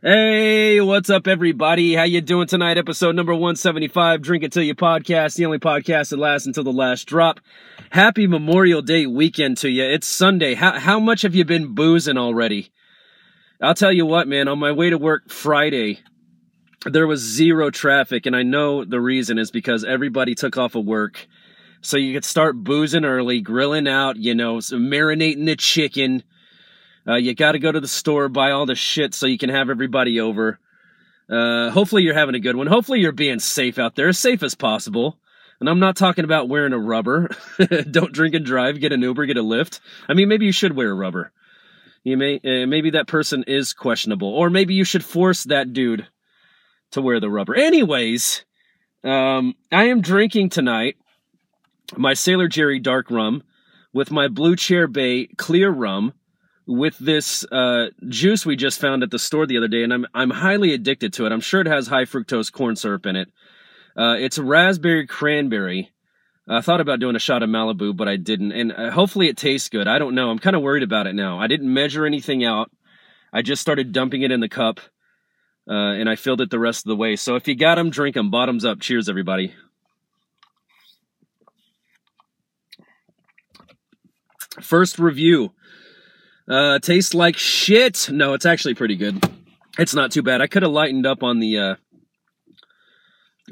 Hey, 0.00 0.80
what's 0.80 1.10
up, 1.10 1.26
everybody? 1.26 1.96
How 1.96 2.04
you 2.04 2.20
doing 2.20 2.46
tonight? 2.46 2.78
Episode 2.78 3.16
number 3.16 3.32
175, 3.32 4.22
Drink 4.22 4.44
Until 4.44 4.62
You 4.62 4.76
podcast, 4.76 5.34
the 5.34 5.44
only 5.44 5.58
podcast 5.58 6.10
that 6.10 6.20
lasts 6.20 6.46
until 6.46 6.62
the 6.62 6.70
last 6.70 7.08
drop. 7.08 7.40
Happy 7.90 8.28
Memorial 8.28 8.80
Day 8.80 9.06
weekend 9.06 9.56
to 9.56 9.68
you. 9.68 9.82
It's 9.82 10.06
Sunday. 10.06 10.54
How, 10.54 10.78
how 10.78 11.00
much 11.00 11.22
have 11.22 11.34
you 11.34 11.44
been 11.44 11.74
boozing 11.74 12.16
already? 12.16 12.70
I'll 13.60 13.74
tell 13.74 13.90
you 13.90 14.06
what, 14.06 14.28
man, 14.28 14.46
on 14.46 14.60
my 14.60 14.70
way 14.70 14.88
to 14.88 14.98
work 14.98 15.30
Friday, 15.30 15.98
there 16.86 17.08
was 17.08 17.20
zero 17.20 17.68
traffic, 17.72 18.24
and 18.24 18.36
I 18.36 18.44
know 18.44 18.84
the 18.84 19.00
reason 19.00 19.36
is 19.36 19.50
because 19.50 19.82
everybody 19.82 20.36
took 20.36 20.56
off 20.56 20.76
of 20.76 20.84
work. 20.84 21.26
So 21.80 21.96
you 21.96 22.14
could 22.14 22.24
start 22.24 22.62
boozing 22.62 23.04
early, 23.04 23.40
grilling 23.40 23.88
out, 23.88 24.16
you 24.16 24.36
know, 24.36 24.58
marinating 24.58 25.46
the 25.46 25.56
chicken, 25.56 26.22
uh, 27.08 27.16
you 27.16 27.34
got 27.34 27.52
to 27.52 27.58
go 27.58 27.72
to 27.72 27.80
the 27.80 27.88
store, 27.88 28.28
buy 28.28 28.50
all 28.50 28.66
the 28.66 28.74
shit 28.74 29.14
so 29.14 29.26
you 29.26 29.38
can 29.38 29.50
have 29.50 29.70
everybody 29.70 30.20
over. 30.20 30.58
Uh, 31.30 31.70
hopefully 31.70 32.02
you're 32.02 32.14
having 32.14 32.34
a 32.34 32.40
good 32.40 32.56
one. 32.56 32.66
Hopefully 32.66 33.00
you're 33.00 33.12
being 33.12 33.38
safe 33.38 33.78
out 33.78 33.94
there, 33.94 34.08
as 34.08 34.18
safe 34.18 34.42
as 34.42 34.54
possible. 34.54 35.18
And 35.60 35.68
I'm 35.68 35.80
not 35.80 35.96
talking 35.96 36.24
about 36.24 36.48
wearing 36.48 36.72
a 36.72 36.78
rubber. 36.78 37.30
Don't 37.90 38.12
drink 38.12 38.34
and 38.34 38.44
drive. 38.44 38.80
Get 38.80 38.92
an 38.92 39.02
Uber. 39.02 39.26
Get 39.26 39.36
a 39.36 39.42
Lyft. 39.42 39.80
I 40.08 40.14
mean, 40.14 40.28
maybe 40.28 40.46
you 40.46 40.52
should 40.52 40.76
wear 40.76 40.90
a 40.90 40.94
rubber. 40.94 41.32
You 42.04 42.16
may 42.16 42.36
uh, 42.36 42.66
maybe 42.66 42.90
that 42.90 43.08
person 43.08 43.44
is 43.46 43.72
questionable, 43.72 44.28
or 44.28 44.50
maybe 44.50 44.74
you 44.74 44.84
should 44.84 45.04
force 45.04 45.44
that 45.44 45.72
dude 45.72 46.06
to 46.92 47.02
wear 47.02 47.20
the 47.20 47.28
rubber. 47.28 47.54
Anyways, 47.54 48.44
um, 49.02 49.54
I 49.72 49.84
am 49.84 50.00
drinking 50.00 50.50
tonight 50.50 50.96
my 51.96 52.14
Sailor 52.14 52.48
Jerry 52.48 52.78
dark 52.78 53.10
rum 53.10 53.42
with 53.92 54.10
my 54.10 54.28
Blue 54.28 54.54
Chair 54.54 54.86
Bay 54.86 55.26
clear 55.36 55.70
rum 55.70 56.12
with 56.68 56.98
this 56.98 57.44
uh, 57.50 57.86
juice 58.08 58.44
we 58.44 58.54
just 58.54 58.78
found 58.78 59.02
at 59.02 59.10
the 59.10 59.18
store 59.18 59.46
the 59.46 59.56
other 59.56 59.68
day, 59.68 59.82
and 59.82 59.92
I'm 59.92 60.06
I'm 60.14 60.30
highly 60.30 60.74
addicted 60.74 61.14
to 61.14 61.26
it. 61.26 61.32
I'm 61.32 61.40
sure 61.40 61.62
it 61.62 61.66
has 61.66 61.88
high 61.88 62.04
fructose 62.04 62.52
corn 62.52 62.76
syrup 62.76 63.06
in 63.06 63.16
it. 63.16 63.28
Uh, 63.96 64.16
it's 64.18 64.38
raspberry 64.38 65.06
cranberry. 65.06 65.90
I 66.46 66.60
thought 66.60 66.80
about 66.80 67.00
doing 67.00 67.16
a 67.16 67.18
shot 67.18 67.42
of 67.42 67.50
Malibu, 67.50 67.96
but 67.96 68.08
I 68.08 68.16
didn't, 68.16 68.52
and 68.52 68.72
uh, 68.72 68.90
hopefully 68.90 69.28
it 69.28 69.36
tastes 69.36 69.68
good. 69.68 69.88
I 69.88 69.98
don't 69.98 70.14
know. 70.14 70.30
I'm 70.30 70.38
kind 70.38 70.56
of 70.56 70.62
worried 70.62 70.82
about 70.82 71.06
it 71.06 71.14
now. 71.14 71.38
I 71.38 71.46
didn't 71.46 71.72
measure 71.72 72.06
anything 72.06 72.44
out. 72.44 72.70
I 73.32 73.42
just 73.42 73.60
started 73.60 73.92
dumping 73.92 74.22
it 74.22 74.30
in 74.30 74.40
the 74.40 74.48
cup, 74.48 74.80
uh, 75.68 75.72
and 75.72 76.08
I 76.08 76.16
filled 76.16 76.40
it 76.42 76.50
the 76.50 76.58
rest 76.58 76.84
of 76.84 76.90
the 76.90 76.96
way. 76.96 77.16
So 77.16 77.36
if 77.36 77.48
you 77.48 77.54
got 77.54 77.74
them, 77.74 77.90
drink 77.90 78.14
them. 78.14 78.30
Bottoms 78.30 78.64
up. 78.64 78.80
Cheers, 78.80 79.08
everybody. 79.08 79.54
First 84.60 84.98
review. 84.98 85.52
Uh, 86.48 86.78
tastes 86.78 87.14
like 87.14 87.36
shit. 87.36 88.08
No, 88.10 88.32
it's 88.32 88.46
actually 88.46 88.74
pretty 88.74 88.96
good. 88.96 89.22
It's 89.78 89.94
not 89.94 90.10
too 90.10 90.22
bad. 90.22 90.40
I 90.40 90.46
could 90.46 90.62
have 90.62 90.72
lightened 90.72 91.06
up 91.06 91.22
on 91.22 91.40
the 91.40 91.58
uh, 91.58 91.74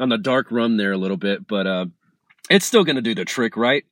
on 0.01 0.09
the 0.09 0.19
dark 0.19 0.51
rum 0.51 0.77
there 0.77 0.93
a 0.93 0.97
little 0.97 1.17
bit, 1.17 1.47
but 1.47 1.67
uh, 1.67 1.87
it's 2.49 2.65
still 2.65 2.85
gonna 2.85 3.03
do 3.03 3.15
the 3.15 3.25
trick, 3.25 3.57
right? 3.57 3.85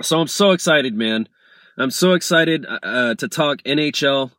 So 0.00 0.20
I'm 0.20 0.28
so 0.28 0.52
excited, 0.52 0.94
man. 0.94 1.28
I'm 1.76 1.90
so 1.90 2.14
excited 2.14 2.66
uh, 2.66 3.14
to 3.14 3.28
talk 3.28 3.62
NHL 3.62 4.32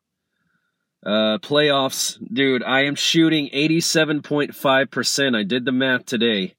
uh, 1.06 1.38
playoffs, 1.38 2.18
dude. 2.34 2.64
I 2.64 2.86
am 2.86 2.96
shooting 2.96 3.50
87.5 3.54 4.92
percent. 4.92 5.36
I 5.36 5.44
did 5.44 5.66
the 5.66 5.72
math 5.72 6.06
today. 6.06 6.56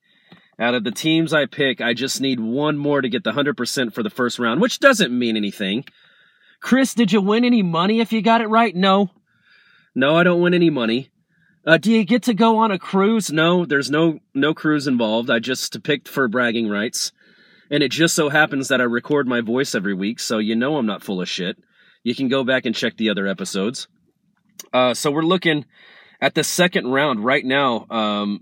Out 0.61 0.75
of 0.75 0.85
the 0.85 0.91
teams 0.91 1.33
I 1.33 1.47
pick, 1.47 1.81
I 1.81 1.95
just 1.95 2.21
need 2.21 2.39
one 2.39 2.77
more 2.77 3.01
to 3.01 3.09
get 3.09 3.25
the 3.25 3.33
100% 3.33 3.95
for 3.95 4.03
the 4.03 4.11
first 4.11 4.39
round, 4.39 4.61
which 4.61 4.79
doesn't 4.79 5.11
mean 5.11 5.35
anything. 5.35 5.87
Chris, 6.61 6.95
did 6.95 7.13
you 7.13 7.21
win 7.21 7.45
any 7.45 7.63
money 7.63 8.01
if 8.01 8.13
you 8.13 8.23
got 8.23 8.41
it 8.41 8.49
right? 8.49 8.75
No. 8.75 9.11
No, 9.95 10.17
I 10.17 10.23
don't 10.23 10.41
win 10.41 10.55
any 10.55 10.71
money. 10.71 11.11
Uh, 11.67 11.77
do 11.77 11.93
you 11.93 12.05
get 12.05 12.23
to 12.25 12.35
go 12.35 12.59
on 12.59 12.71
a 12.71 12.79
cruise? 12.79 13.31
No, 13.31 13.67
there's 13.67 13.91
no 13.91 14.21
no 14.35 14.55
cruise 14.55 14.87
involved. 14.87 15.31
I 15.31 15.41
just 15.41 15.83
picked 15.83 16.09
for 16.09 16.29
bragging 16.29 16.69
rights. 16.69 17.13
And 17.71 17.83
it 17.83 17.91
just 17.91 18.15
so 18.15 18.29
happens 18.29 18.69
that 18.69 18.81
I 18.81 18.85
record 18.85 19.29
my 19.29 19.41
voice 19.41 19.75
every 19.75 19.95
week, 19.95 20.19
so 20.19 20.39
you 20.39 20.57
know 20.57 20.77
I'm 20.77 20.87
not 20.87 21.05
full 21.05 21.21
of 21.21 21.29
shit. 21.29 21.57
You 22.03 22.15
can 22.15 22.29
go 22.29 22.43
back 22.43 22.67
and 22.67 22.75
check 22.75 22.97
the 22.97 23.11
other 23.11 23.27
episodes. 23.27 23.87
Uh, 24.73 24.95
so 24.95 25.11
we're 25.11 25.23
looking 25.23 25.67
at 26.21 26.35
the 26.35 26.43
second 26.43 26.89
round 26.89 27.25
right 27.25 27.45
now. 27.45 27.87
Um, 27.89 28.41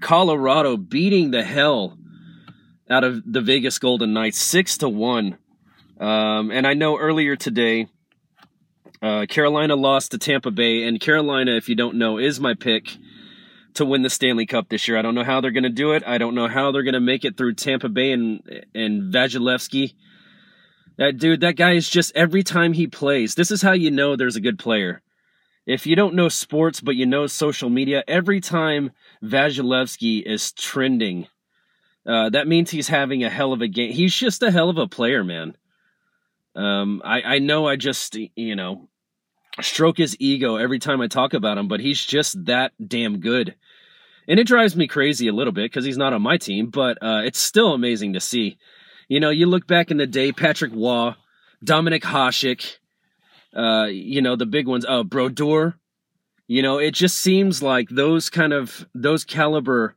Colorado 0.00 0.76
beating 0.76 1.30
the 1.30 1.44
hell 1.44 1.96
out 2.90 3.04
of 3.04 3.22
the 3.24 3.40
Vegas 3.40 3.78
Golden 3.78 4.12
Knights 4.12 4.38
six 4.38 4.76
to 4.78 4.88
one. 4.88 5.38
Um, 6.02 6.50
and 6.50 6.66
I 6.66 6.74
know 6.74 6.98
earlier 6.98 7.36
today, 7.36 7.86
uh, 9.00 9.26
Carolina 9.28 9.76
lost 9.76 10.10
to 10.10 10.18
Tampa 10.18 10.50
Bay, 10.50 10.82
and 10.82 11.00
Carolina, 11.00 11.52
if 11.52 11.68
you 11.68 11.76
don't 11.76 11.96
know, 11.96 12.18
is 12.18 12.40
my 12.40 12.54
pick 12.54 12.96
to 13.74 13.84
win 13.84 14.02
the 14.02 14.10
Stanley 14.10 14.44
Cup 14.44 14.68
this 14.68 14.88
year. 14.88 14.98
I 14.98 15.02
don't 15.02 15.14
know 15.14 15.22
how 15.22 15.40
they're 15.40 15.52
going 15.52 15.62
to 15.62 15.68
do 15.68 15.92
it. 15.92 16.02
I 16.04 16.18
don't 16.18 16.34
know 16.34 16.48
how 16.48 16.72
they're 16.72 16.82
going 16.82 16.94
to 16.94 17.00
make 17.00 17.24
it 17.24 17.36
through 17.36 17.54
Tampa 17.54 17.88
Bay 17.88 18.10
and 18.10 18.42
and 18.74 19.14
Vasilevskiy. 19.14 19.94
That 20.98 21.18
dude, 21.18 21.40
that 21.42 21.54
guy 21.54 21.74
is 21.74 21.88
just 21.88 22.16
every 22.16 22.42
time 22.42 22.72
he 22.72 22.88
plays. 22.88 23.36
This 23.36 23.52
is 23.52 23.62
how 23.62 23.72
you 23.72 23.92
know 23.92 24.16
there's 24.16 24.36
a 24.36 24.40
good 24.40 24.58
player. 24.58 25.02
If 25.66 25.86
you 25.86 25.94
don't 25.94 26.16
know 26.16 26.28
sports 26.28 26.80
but 26.80 26.96
you 26.96 27.06
know 27.06 27.28
social 27.28 27.70
media, 27.70 28.02
every 28.08 28.40
time 28.40 28.90
Vasilevskiy 29.22 30.24
is 30.26 30.50
trending, 30.50 31.28
uh, 32.04 32.30
that 32.30 32.48
means 32.48 32.70
he's 32.70 32.88
having 32.88 33.22
a 33.22 33.30
hell 33.30 33.52
of 33.52 33.62
a 33.62 33.68
game. 33.68 33.92
He's 33.92 34.14
just 34.16 34.42
a 34.42 34.50
hell 34.50 34.68
of 34.68 34.78
a 34.78 34.88
player, 34.88 35.22
man. 35.22 35.54
Um, 36.54 37.02
I, 37.04 37.22
I 37.22 37.38
know 37.38 37.66
I 37.66 37.76
just, 37.76 38.16
you 38.36 38.56
know, 38.56 38.88
stroke 39.60 39.98
his 39.98 40.16
ego 40.18 40.56
every 40.56 40.78
time 40.78 41.00
I 41.00 41.08
talk 41.08 41.34
about 41.34 41.58
him, 41.58 41.68
but 41.68 41.80
he's 41.80 42.04
just 42.04 42.44
that 42.46 42.72
damn 42.84 43.20
good. 43.20 43.54
And 44.28 44.38
it 44.38 44.46
drives 44.46 44.76
me 44.76 44.86
crazy 44.86 45.28
a 45.28 45.32
little 45.32 45.52
bit 45.52 45.64
because 45.64 45.84
he's 45.84 45.98
not 45.98 46.12
on 46.12 46.22
my 46.22 46.36
team, 46.36 46.70
but 46.70 46.98
uh, 47.02 47.22
it's 47.24 47.40
still 47.40 47.72
amazing 47.74 48.12
to 48.12 48.20
see. 48.20 48.58
You 49.08 49.20
know, 49.20 49.30
you 49.30 49.46
look 49.46 49.66
back 49.66 49.90
in 49.90 49.96
the 49.96 50.06
day, 50.06 50.32
Patrick 50.32 50.72
Roy, 50.72 51.14
Dominik 51.64 52.02
Hasek, 52.02 52.76
uh, 53.54 53.86
you 53.86 54.22
know, 54.22 54.36
the 54.36 54.46
big 54.46 54.66
ones, 54.66 54.86
uh, 54.88 55.02
Brodeur. 55.02 55.74
You 56.46 56.62
know, 56.62 56.78
it 56.78 56.92
just 56.92 57.18
seems 57.18 57.62
like 57.62 57.88
those 57.88 58.30
kind 58.30 58.52
of, 58.52 58.86
those 58.94 59.24
caliber 59.24 59.96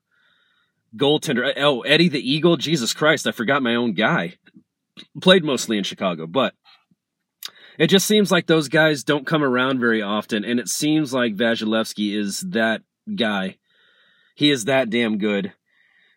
goaltender. 0.96 1.54
Oh, 1.58 1.82
Eddie 1.82 2.10
the 2.10 2.32
Eagle, 2.32 2.58
Jesus 2.58 2.94
Christ, 2.94 3.28
I 3.28 3.32
forgot 3.32 3.62
my 3.62 3.76
own 3.76 3.94
guy 3.94 4.38
played 5.22 5.44
mostly 5.44 5.78
in 5.78 5.84
Chicago, 5.84 6.28
but 6.28 6.54
it 7.78 7.88
just 7.88 8.08
seems 8.08 8.32
like 8.32 8.48
those 8.48 8.70
guys 8.70 9.04
don't 9.04 9.28
come 9.28 9.44
around 9.44 9.80
very 9.80 10.02
often, 10.02 10.46
and 10.46 10.60
it 10.60 10.70
seems 10.70 11.14
like 11.14 11.36
Vasilevskiy 11.36 12.16
is 12.16 12.42
that 12.42 12.82
guy. 13.16 13.58
He 14.36 14.52
is 14.52 14.66
that 14.66 14.90
damn 14.90 15.18
good. 15.18 15.54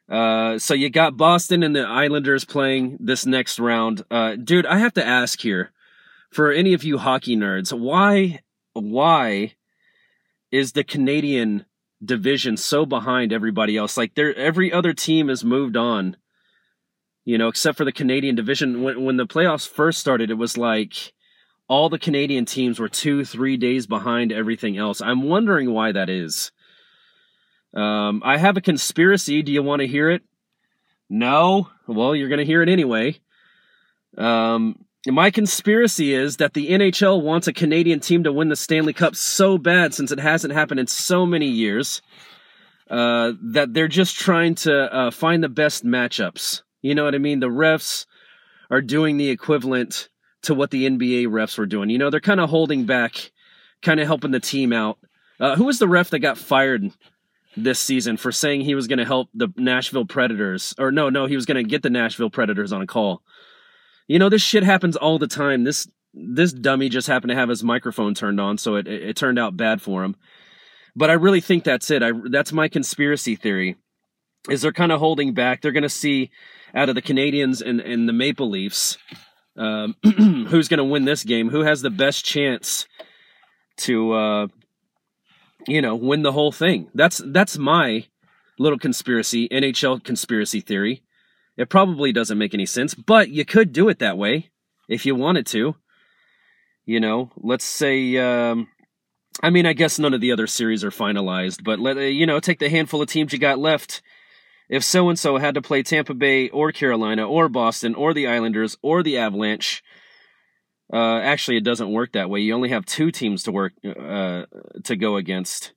Uh, 0.08 0.58
so 0.58 0.74
you 0.74 0.88
got 0.88 1.16
Boston 1.16 1.62
and 1.62 1.76
the 1.76 1.82
Islanders 1.82 2.44
playing 2.44 2.96
this 3.00 3.26
next 3.26 3.58
round. 3.58 4.04
Uh, 4.10 4.36
dude, 4.36 4.66
I 4.66 4.78
have 4.78 4.94
to 4.94 5.06
ask 5.06 5.40
here, 5.40 5.72
for 6.30 6.50
any 6.50 6.74
of 6.74 6.84
you 6.84 6.98
hockey 6.98 7.36
nerds, 7.36 7.78
why, 7.78 8.40
why 8.72 9.54
is 10.50 10.72
the 10.72 10.84
Canadian 10.84 11.66
division 12.02 12.56
so 12.56 12.86
behind 12.86 13.32
everybody 13.32 13.76
else? 13.76 13.96
Like, 13.96 14.14
there, 14.14 14.34
every 14.34 14.72
other 14.72 14.94
team 14.94 15.28
has 15.28 15.44
moved 15.44 15.76
on 15.76 16.16
you 17.28 17.36
know, 17.36 17.48
except 17.48 17.76
for 17.76 17.84
the 17.84 17.92
Canadian 17.92 18.36
division. 18.36 18.82
When, 18.82 19.04
when 19.04 19.18
the 19.18 19.26
playoffs 19.26 19.68
first 19.68 20.00
started, 20.00 20.30
it 20.30 20.38
was 20.38 20.56
like 20.56 21.12
all 21.68 21.90
the 21.90 21.98
Canadian 21.98 22.46
teams 22.46 22.78
were 22.78 22.88
two, 22.88 23.22
three 23.22 23.58
days 23.58 23.86
behind 23.86 24.32
everything 24.32 24.78
else. 24.78 25.02
I'm 25.02 25.24
wondering 25.24 25.70
why 25.70 25.92
that 25.92 26.08
is. 26.08 26.52
Um, 27.74 28.22
I 28.24 28.38
have 28.38 28.56
a 28.56 28.62
conspiracy. 28.62 29.42
Do 29.42 29.52
you 29.52 29.62
want 29.62 29.80
to 29.80 29.86
hear 29.86 30.08
it? 30.08 30.22
No? 31.10 31.68
Well, 31.86 32.16
you're 32.16 32.30
going 32.30 32.38
to 32.38 32.46
hear 32.46 32.62
it 32.62 32.70
anyway. 32.70 33.20
Um, 34.16 34.86
my 35.06 35.30
conspiracy 35.30 36.14
is 36.14 36.38
that 36.38 36.54
the 36.54 36.70
NHL 36.70 37.22
wants 37.22 37.46
a 37.46 37.52
Canadian 37.52 38.00
team 38.00 38.24
to 38.24 38.32
win 38.32 38.48
the 38.48 38.56
Stanley 38.56 38.94
Cup 38.94 39.14
so 39.14 39.58
bad 39.58 39.92
since 39.92 40.10
it 40.10 40.18
hasn't 40.18 40.54
happened 40.54 40.80
in 40.80 40.86
so 40.86 41.26
many 41.26 41.48
years 41.48 42.00
uh, 42.88 43.32
that 43.42 43.74
they're 43.74 43.86
just 43.86 44.16
trying 44.16 44.54
to 44.54 44.94
uh, 44.94 45.10
find 45.10 45.44
the 45.44 45.50
best 45.50 45.84
matchups. 45.84 46.62
You 46.82 46.94
know 46.94 47.04
what 47.04 47.14
I 47.14 47.18
mean? 47.18 47.40
The 47.40 47.48
refs 47.48 48.06
are 48.70 48.80
doing 48.80 49.16
the 49.16 49.30
equivalent 49.30 50.08
to 50.42 50.54
what 50.54 50.70
the 50.70 50.88
NBA 50.88 51.26
refs 51.26 51.58
were 51.58 51.66
doing. 51.66 51.90
You 51.90 51.98
know, 51.98 52.10
they're 52.10 52.20
kind 52.20 52.40
of 52.40 52.50
holding 52.50 52.84
back, 52.84 53.32
kind 53.82 54.00
of 54.00 54.06
helping 54.06 54.30
the 54.30 54.40
team 54.40 54.72
out. 54.72 54.98
Uh, 55.40 55.56
who 55.56 55.64
was 55.64 55.78
the 55.78 55.88
ref 55.88 56.10
that 56.10 56.20
got 56.20 56.38
fired 56.38 56.90
this 57.56 57.80
season 57.80 58.16
for 58.16 58.30
saying 58.32 58.60
he 58.60 58.74
was 58.74 58.86
going 58.86 58.98
to 58.98 59.04
help 59.04 59.28
the 59.34 59.48
Nashville 59.56 60.06
Predators? 60.06 60.74
Or 60.78 60.92
no, 60.92 61.10
no, 61.10 61.26
he 61.26 61.36
was 61.36 61.46
going 61.46 61.62
to 61.62 61.68
get 61.68 61.82
the 61.82 61.90
Nashville 61.90 62.30
Predators 62.30 62.72
on 62.72 62.82
a 62.82 62.86
call. 62.86 63.22
You 64.06 64.18
know, 64.18 64.28
this 64.28 64.42
shit 64.42 64.62
happens 64.62 64.96
all 64.96 65.18
the 65.18 65.26
time. 65.26 65.64
This 65.64 65.88
this 66.14 66.52
dummy 66.52 66.88
just 66.88 67.06
happened 67.06 67.30
to 67.30 67.36
have 67.36 67.50
his 67.50 67.62
microphone 67.62 68.14
turned 68.14 68.40
on, 68.40 68.58
so 68.58 68.76
it 68.76 68.86
it, 68.86 69.10
it 69.10 69.16
turned 69.16 69.38
out 69.38 69.56
bad 69.56 69.82
for 69.82 70.02
him. 70.02 70.16
But 70.96 71.10
I 71.10 71.14
really 71.14 71.40
think 71.40 71.64
that's 71.64 71.90
it. 71.90 72.02
I 72.02 72.12
that's 72.30 72.52
my 72.52 72.68
conspiracy 72.68 73.36
theory. 73.36 73.76
Is 74.48 74.62
they're 74.62 74.72
kind 74.72 74.92
of 74.92 75.00
holding 75.00 75.34
back. 75.34 75.60
They're 75.60 75.72
going 75.72 75.82
to 75.82 75.88
see 75.88 76.30
out 76.74 76.88
of 76.88 76.94
the 76.94 77.02
Canadians 77.02 77.62
and, 77.62 77.80
and 77.80 78.08
the 78.08 78.12
Maple 78.12 78.50
Leafs, 78.50 78.98
um, 79.56 79.96
who's 80.48 80.68
going 80.68 80.78
to 80.78 80.84
win 80.84 81.04
this 81.04 81.24
game? 81.24 81.50
Who 81.50 81.60
has 81.60 81.82
the 81.82 81.90
best 81.90 82.24
chance 82.24 82.86
to 83.78 84.12
uh, 84.12 84.46
you 85.68 85.82
know, 85.82 85.94
win 85.94 86.22
the 86.22 86.32
whole 86.32 86.52
thing. 86.52 86.88
That's 86.94 87.20
that's 87.24 87.58
my 87.58 88.06
little 88.58 88.78
conspiracy, 88.78 89.48
NHL 89.48 90.02
conspiracy 90.02 90.60
theory. 90.60 91.02
It 91.56 91.68
probably 91.68 92.12
doesn't 92.12 92.38
make 92.38 92.54
any 92.54 92.66
sense, 92.66 92.94
but 92.94 93.30
you 93.30 93.44
could 93.44 93.72
do 93.72 93.88
it 93.88 93.98
that 93.98 94.18
way 94.18 94.50
if 94.88 95.04
you 95.04 95.14
wanted 95.14 95.46
to. 95.48 95.76
You 96.84 97.00
know, 97.00 97.30
let's 97.36 97.64
say 97.64 98.16
um 98.16 98.68
I 99.40 99.50
mean, 99.50 99.66
I 99.66 99.72
guess 99.72 99.98
none 99.98 100.14
of 100.14 100.20
the 100.20 100.32
other 100.32 100.46
series 100.46 100.82
are 100.82 100.90
finalized, 100.90 101.62
but 101.62 101.78
let 101.78 101.96
you 101.96 102.26
know, 102.26 102.40
take 102.40 102.58
the 102.58 102.70
handful 102.70 103.02
of 103.02 103.08
teams 103.08 103.32
you 103.32 103.38
got 103.38 103.58
left. 103.58 104.02
If 104.68 104.84
so 104.84 105.08
and 105.08 105.18
so 105.18 105.38
had 105.38 105.54
to 105.54 105.62
play 105.62 105.82
Tampa 105.82 106.14
Bay 106.14 106.48
or 106.50 106.72
Carolina 106.72 107.26
or 107.26 107.48
Boston 107.48 107.94
or 107.94 108.12
the 108.12 108.26
Islanders 108.26 108.76
or 108.82 109.02
the 109.02 109.16
Avalanche, 109.16 109.82
uh, 110.92 111.18
actually, 111.18 111.56
it 111.56 111.64
doesn't 111.64 111.92
work 111.92 112.12
that 112.12 112.30
way. 112.30 112.40
You 112.40 112.54
only 112.54 112.70
have 112.70 112.86
two 112.86 113.10
teams 113.10 113.42
to 113.44 113.52
work 113.52 113.72
uh, 113.84 114.44
to 114.84 114.96
go 114.96 115.16
against. 115.16 115.72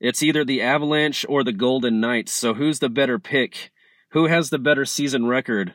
It's 0.00 0.22
either 0.22 0.44
the 0.44 0.62
Avalanche 0.62 1.26
or 1.28 1.42
the 1.42 1.52
Golden 1.52 2.00
Knights. 2.00 2.32
So 2.32 2.54
who's 2.54 2.78
the 2.78 2.88
better 2.88 3.18
pick? 3.18 3.70
Who 4.10 4.26
has 4.26 4.48
the 4.48 4.58
better 4.58 4.84
season 4.84 5.26
record? 5.26 5.74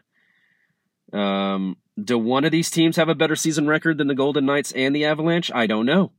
Um, 1.12 1.78
do 2.02 2.18
one 2.18 2.46
of 2.46 2.52
these 2.52 2.72
teams 2.72 2.96
have 2.96 3.10
a 3.10 3.16
better 3.16 3.36
season 3.36 3.68
record 3.68 4.00
than 4.00 4.08
the 4.08 4.16
Golden 4.16 4.46
Knights 4.46 4.72
and 4.72 4.96
the 4.96 5.06
Avalanche? 5.06 5.52
I 5.54 5.68
don't 5.68 5.86
know. 5.86 6.12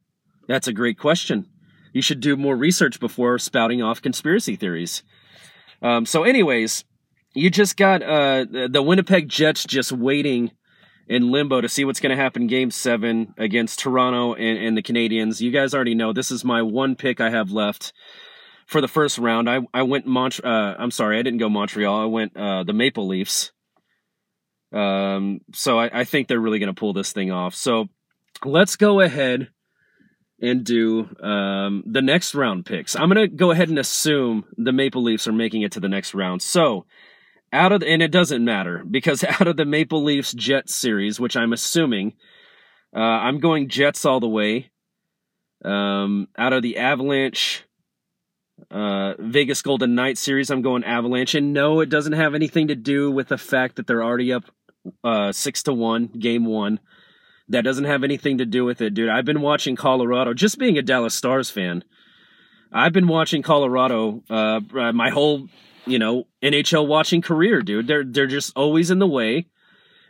That's 0.46 0.68
a 0.68 0.72
great 0.72 0.98
question. 0.98 1.46
You 1.92 2.02
should 2.02 2.20
do 2.20 2.36
more 2.36 2.56
research 2.56 3.00
before 3.00 3.38
spouting 3.38 3.82
off 3.82 4.02
conspiracy 4.02 4.54
theories. 4.54 5.02
Um, 5.84 6.06
so, 6.06 6.24
anyways, 6.24 6.84
you 7.34 7.50
just 7.50 7.76
got 7.76 8.02
uh, 8.02 8.46
the 8.70 8.82
Winnipeg 8.82 9.28
Jets 9.28 9.64
just 9.64 9.92
waiting 9.92 10.50
in 11.06 11.30
limbo 11.30 11.60
to 11.60 11.68
see 11.68 11.84
what's 11.84 12.00
going 12.00 12.16
to 12.16 12.22
happen 12.22 12.46
game 12.46 12.70
seven 12.70 13.34
against 13.36 13.80
Toronto 13.80 14.32
and, 14.32 14.58
and, 14.58 14.76
the 14.76 14.82
Canadians. 14.82 15.42
You 15.42 15.50
guys 15.50 15.74
already 15.74 15.94
know 15.94 16.14
this 16.14 16.30
is 16.30 16.42
my 16.42 16.62
one 16.62 16.96
pick 16.96 17.20
I 17.20 17.28
have 17.28 17.50
left 17.50 17.92
for 18.66 18.80
the 18.80 18.88
first 18.88 19.18
round. 19.18 19.50
I, 19.50 19.60
I 19.74 19.82
went 19.82 20.06
Mont. 20.06 20.42
Uh, 20.42 20.74
I'm 20.78 20.90
sorry, 20.90 21.18
I 21.18 21.22
didn't 21.22 21.40
go 21.40 21.50
Montreal. 21.50 22.00
I 22.00 22.06
went 22.06 22.34
uh, 22.34 22.64
the 22.64 22.72
Maple 22.72 23.06
Leafs. 23.06 23.52
Um, 24.72 25.42
so 25.52 25.78
I, 25.78 26.00
I 26.00 26.04
think 26.04 26.28
they're 26.28 26.40
really 26.40 26.60
going 26.60 26.74
to 26.74 26.80
pull 26.80 26.94
this 26.94 27.12
thing 27.12 27.30
off. 27.30 27.54
So 27.54 27.88
let's 28.42 28.76
go 28.76 29.00
ahead 29.00 29.50
and 30.40 30.64
do 30.64 31.08
um, 31.22 31.82
the 31.86 32.02
next 32.02 32.34
round 32.34 32.66
picks. 32.66 32.96
I'm 32.96 33.08
going 33.08 33.28
to 33.30 33.34
go 33.34 33.50
ahead 33.50 33.68
and 33.68 33.78
assume 33.78 34.44
the 34.56 34.72
Maple 34.72 35.02
Leafs 35.02 35.28
are 35.28 35.32
making 35.32 35.62
it 35.62 35.72
to 35.72 35.80
the 35.80 35.88
next 35.88 36.14
round. 36.14 36.42
So 36.42 36.86
out 37.52 37.72
of 37.72 37.82
and 37.82 38.02
it 38.02 38.10
doesn't 38.10 38.44
matter 38.44 38.84
because 38.88 39.24
out 39.40 39.46
of 39.46 39.56
the 39.56 39.64
Maple 39.64 40.02
Leafs 40.02 40.32
Jets 40.32 40.74
series, 40.74 41.20
which 41.20 41.36
I'm 41.36 41.52
assuming, 41.52 42.14
uh, 42.94 43.00
I'm 43.00 43.38
going 43.38 43.68
Jets 43.68 44.04
all 44.04 44.20
the 44.20 44.28
way. 44.28 44.70
Um, 45.64 46.28
out 46.36 46.52
of 46.52 46.62
the 46.62 46.76
Avalanche, 46.76 47.64
uh, 48.70 49.14
Vegas 49.18 49.62
Golden 49.62 49.94
Knights 49.94 50.20
series, 50.20 50.50
I'm 50.50 50.60
going 50.60 50.84
Avalanche, 50.84 51.34
and 51.34 51.54
no, 51.54 51.80
it 51.80 51.88
doesn't 51.88 52.12
have 52.12 52.34
anything 52.34 52.68
to 52.68 52.74
do 52.74 53.10
with 53.10 53.28
the 53.28 53.38
fact 53.38 53.76
that 53.76 53.86
they're 53.86 54.04
already 54.04 54.32
up 54.32 54.44
uh, 55.02 55.32
six 55.32 55.62
to 55.62 55.72
one, 55.72 56.08
game 56.08 56.44
one. 56.44 56.80
That 57.48 57.62
doesn't 57.62 57.84
have 57.84 58.04
anything 58.04 58.38
to 58.38 58.46
do 58.46 58.64
with 58.64 58.80
it, 58.80 58.94
dude. 58.94 59.10
I've 59.10 59.26
been 59.26 59.42
watching 59.42 59.76
Colorado, 59.76 60.32
just 60.32 60.58
being 60.58 60.78
a 60.78 60.82
Dallas 60.82 61.14
Stars 61.14 61.50
fan. 61.50 61.84
I've 62.72 62.92
been 62.92 63.06
watching 63.06 63.42
Colorado 63.42 64.22
uh, 64.30 64.60
my 64.92 65.10
whole 65.10 65.48
you 65.86 65.98
know, 65.98 66.26
NHL 66.42 66.86
watching 66.86 67.22
career, 67.22 67.62
dude. 67.62 67.86
They're 67.86 68.04
they're 68.04 68.26
just 68.26 68.52
always 68.56 68.90
in 68.90 68.98
the 68.98 69.06
way. 69.06 69.46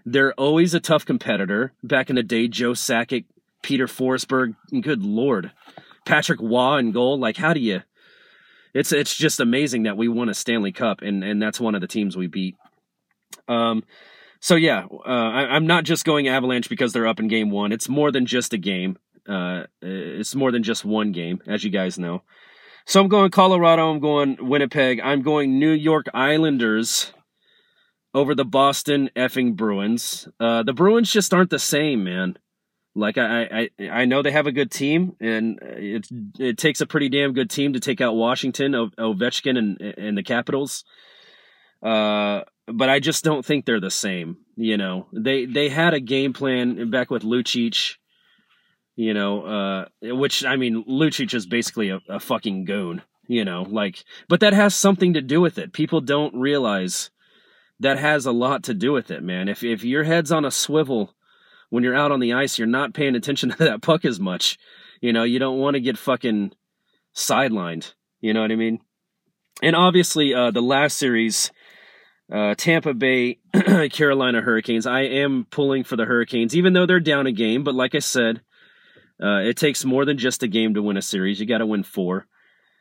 They're 0.05 0.35
always 0.35 0.75
a 0.75 0.81
tough 0.81 1.05
competitor. 1.05 1.73
Back 1.83 2.11
in 2.11 2.17
the 2.17 2.23
day, 2.23 2.49
Joe 2.49 2.73
Sakic, 2.73 3.25
Peter 3.63 3.87
Forsberg, 3.87 4.55
good 4.81 5.03
lord, 5.03 5.53
Patrick 6.05 6.41
Roy 6.41 6.79
in 6.79 6.93
goal. 6.93 7.19
Like, 7.19 7.37
how 7.37 7.53
do 7.53 7.61
you? 7.61 7.83
It's 8.73 8.93
it's 8.93 9.17
just 9.17 9.41
amazing 9.41 9.85
that 9.85 9.97
we 9.97 10.09
won 10.09 10.29
a 10.29 10.35
Stanley 10.35 10.73
Cup, 10.73 11.03
and 11.03 11.25
and 11.25 11.41
that's 11.41 11.61
one 11.61 11.75
of 11.75 11.81
the 11.81 11.87
teams 11.87 12.17
we 12.17 12.27
beat. 12.27 12.57
Um, 13.49 13.85
so 14.45 14.57
yeah, 14.57 14.85
uh, 15.07 15.09
I, 15.09 15.57
am 15.57 15.67
not 15.67 15.85
just 15.85 16.05
going 16.05 16.29
Avalanche 16.29 16.69
because 16.69 16.93
they're 16.93 17.07
up 17.07 17.19
in 17.19 17.29
game 17.29 17.51
one. 17.51 17.73
It's 17.73 17.89
more 17.89 18.13
than 18.13 18.27
just 18.27 18.53
a 18.53 18.59
game. 18.59 18.99
Uh, 19.27 19.63
it's 19.81 20.35
more 20.35 20.53
than 20.53 20.63
just 20.63 20.85
one 20.85 21.13
game, 21.13 21.41
as 21.47 21.65
you 21.65 21.71
guys 21.71 21.99
know. 21.99 22.21
So 22.85 23.01
I'm 23.01 23.09
going 23.09 23.31
Colorado. 23.31 23.91
I'm 23.91 24.01
going 24.01 24.37
Winnipeg. 24.39 25.01
I'm 25.03 25.23
going 25.23 25.59
New 25.59 25.71
York 25.71 26.09
Islanders 26.13 27.15
over 28.13 28.35
the 28.35 28.45
Boston 28.45 29.09
effing 29.17 29.57
Bruins. 29.57 30.29
Uh, 30.39 30.63
the 30.63 30.75
Bruins 30.75 31.11
just 31.11 31.33
aren't 31.33 31.49
the 31.49 31.59
same, 31.59 32.05
man. 32.05 32.37
Like 32.95 33.17
I, 33.17 33.71
I, 33.81 33.89
I 33.91 34.05
know 34.05 34.21
they 34.21 34.31
have 34.31 34.47
a 34.47 34.53
good 34.53 34.71
team, 34.71 35.17
and 35.23 35.59
it 35.63 36.07
it 36.39 36.59
takes 36.59 36.83
a 36.83 36.87
pretty 36.87 37.09
damn 37.09 37.33
good 37.33 37.49
team 37.49 37.73
to 37.73 37.81
take 37.81 38.03
out 38.03 38.15
Washington, 38.15 38.73
Ovechkin, 38.73 39.57
and 39.57 39.81
and 39.81 40.19
the 40.19 40.23
Capitals. 40.23 40.85
Uh, 41.83 42.43
but 42.67 42.89
I 42.89 43.01
just 43.01 43.25
don't 43.25 43.45
think 43.45 43.65
they're 43.65 43.81
the 43.81 43.91
same. 43.91 44.39
You 44.57 44.77
know, 44.77 45.07
they 45.13 45.47
they 45.47 45.69
had 45.69 45.95
a 45.95 46.01
game 46.01 46.33
plan 46.33 46.91
back 46.91 47.11
with 47.11 47.23
Lucic 47.23 47.97
you 48.97 49.13
know, 49.13 49.43
uh, 49.43 49.87
which 50.03 50.45
I 50.45 50.57
mean, 50.57 50.85
Lucic 50.85 51.35
is 51.35 51.47
basically 51.47 51.91
a, 51.91 52.01
a 52.09 52.21
fucking 52.21 52.65
goon, 52.65 53.03
you 53.27 53.45
know, 53.45 53.63
like, 53.63 54.05
but 54.29 54.41
that 54.41 54.53
has 54.53 54.75
something 54.75 55.15
to 55.15 55.21
do 55.21 55.41
with 55.41 55.59
it. 55.59 55.73
People 55.73 56.01
don't 56.01 56.35
realize 56.35 57.11
that 57.81 57.99
has 57.99 58.25
a 58.27 58.33
lot 58.33 58.63
to 58.65 58.75
do 58.75 58.93
with 58.93 59.11
it, 59.11 59.23
man. 59.23 59.49
If 59.49 59.65
if 59.65 59.85
your 59.85 60.05
head's 60.05 60.31
on 60.31 60.45
a 60.45 60.51
swivel 60.51 61.15
when 61.71 61.83
you're 61.83 61.97
out 61.97 62.13
on 62.13 62.21
the 62.21 62.35
ice, 62.35 62.59
you're 62.59 62.69
not 62.69 62.95
paying 62.95 63.17
attention 63.17 63.51
to 63.51 63.57
that 63.59 63.83
puck 63.83 64.05
as 64.05 64.21
much. 64.21 64.59
You 65.01 65.13
know, 65.13 65.25
you 65.25 65.39
don't 65.39 65.59
want 65.59 65.75
to 65.75 65.81
get 65.81 65.99
fucking 65.99 66.53
sidelined. 67.15 67.95
You 68.21 68.33
know 68.33 68.43
what 68.43 68.53
I 68.53 68.57
mean? 68.57 68.79
And 69.63 69.77
obviously, 69.77 70.35
uh, 70.35 70.51
the 70.51 70.63
last 70.63 70.97
series, 70.97 71.51
uh, 72.33 72.55
Tampa 72.57 72.95
Bay, 72.95 73.39
Carolina 73.91 74.41
Hurricanes. 74.41 74.87
I 74.87 75.03
am 75.03 75.47
pulling 75.51 75.85
for 75.85 75.97
the 75.97 76.05
Hurricanes, 76.05 76.55
even 76.57 76.73
though 76.73 76.87
they're 76.87 77.01
down 77.01 77.27
a 77.27 77.33
game. 77.33 77.65
But 77.65 77.75
like 77.75 77.95
I 77.95 77.99
said, 77.99 78.41
uh, 79.23 79.41
it 79.41 79.57
takes 79.57 79.85
more 79.85 80.05
than 80.05 80.19
just 80.19 80.43
a 80.43 80.49
game 80.49 80.75
to 80.75 80.83
win 80.83 80.97
a 80.97 81.03
series. 81.03 81.41
You 81.41 81.47
got 81.47 81.59
to 81.59 81.67
win 81.67 81.83
four. 81.83 82.27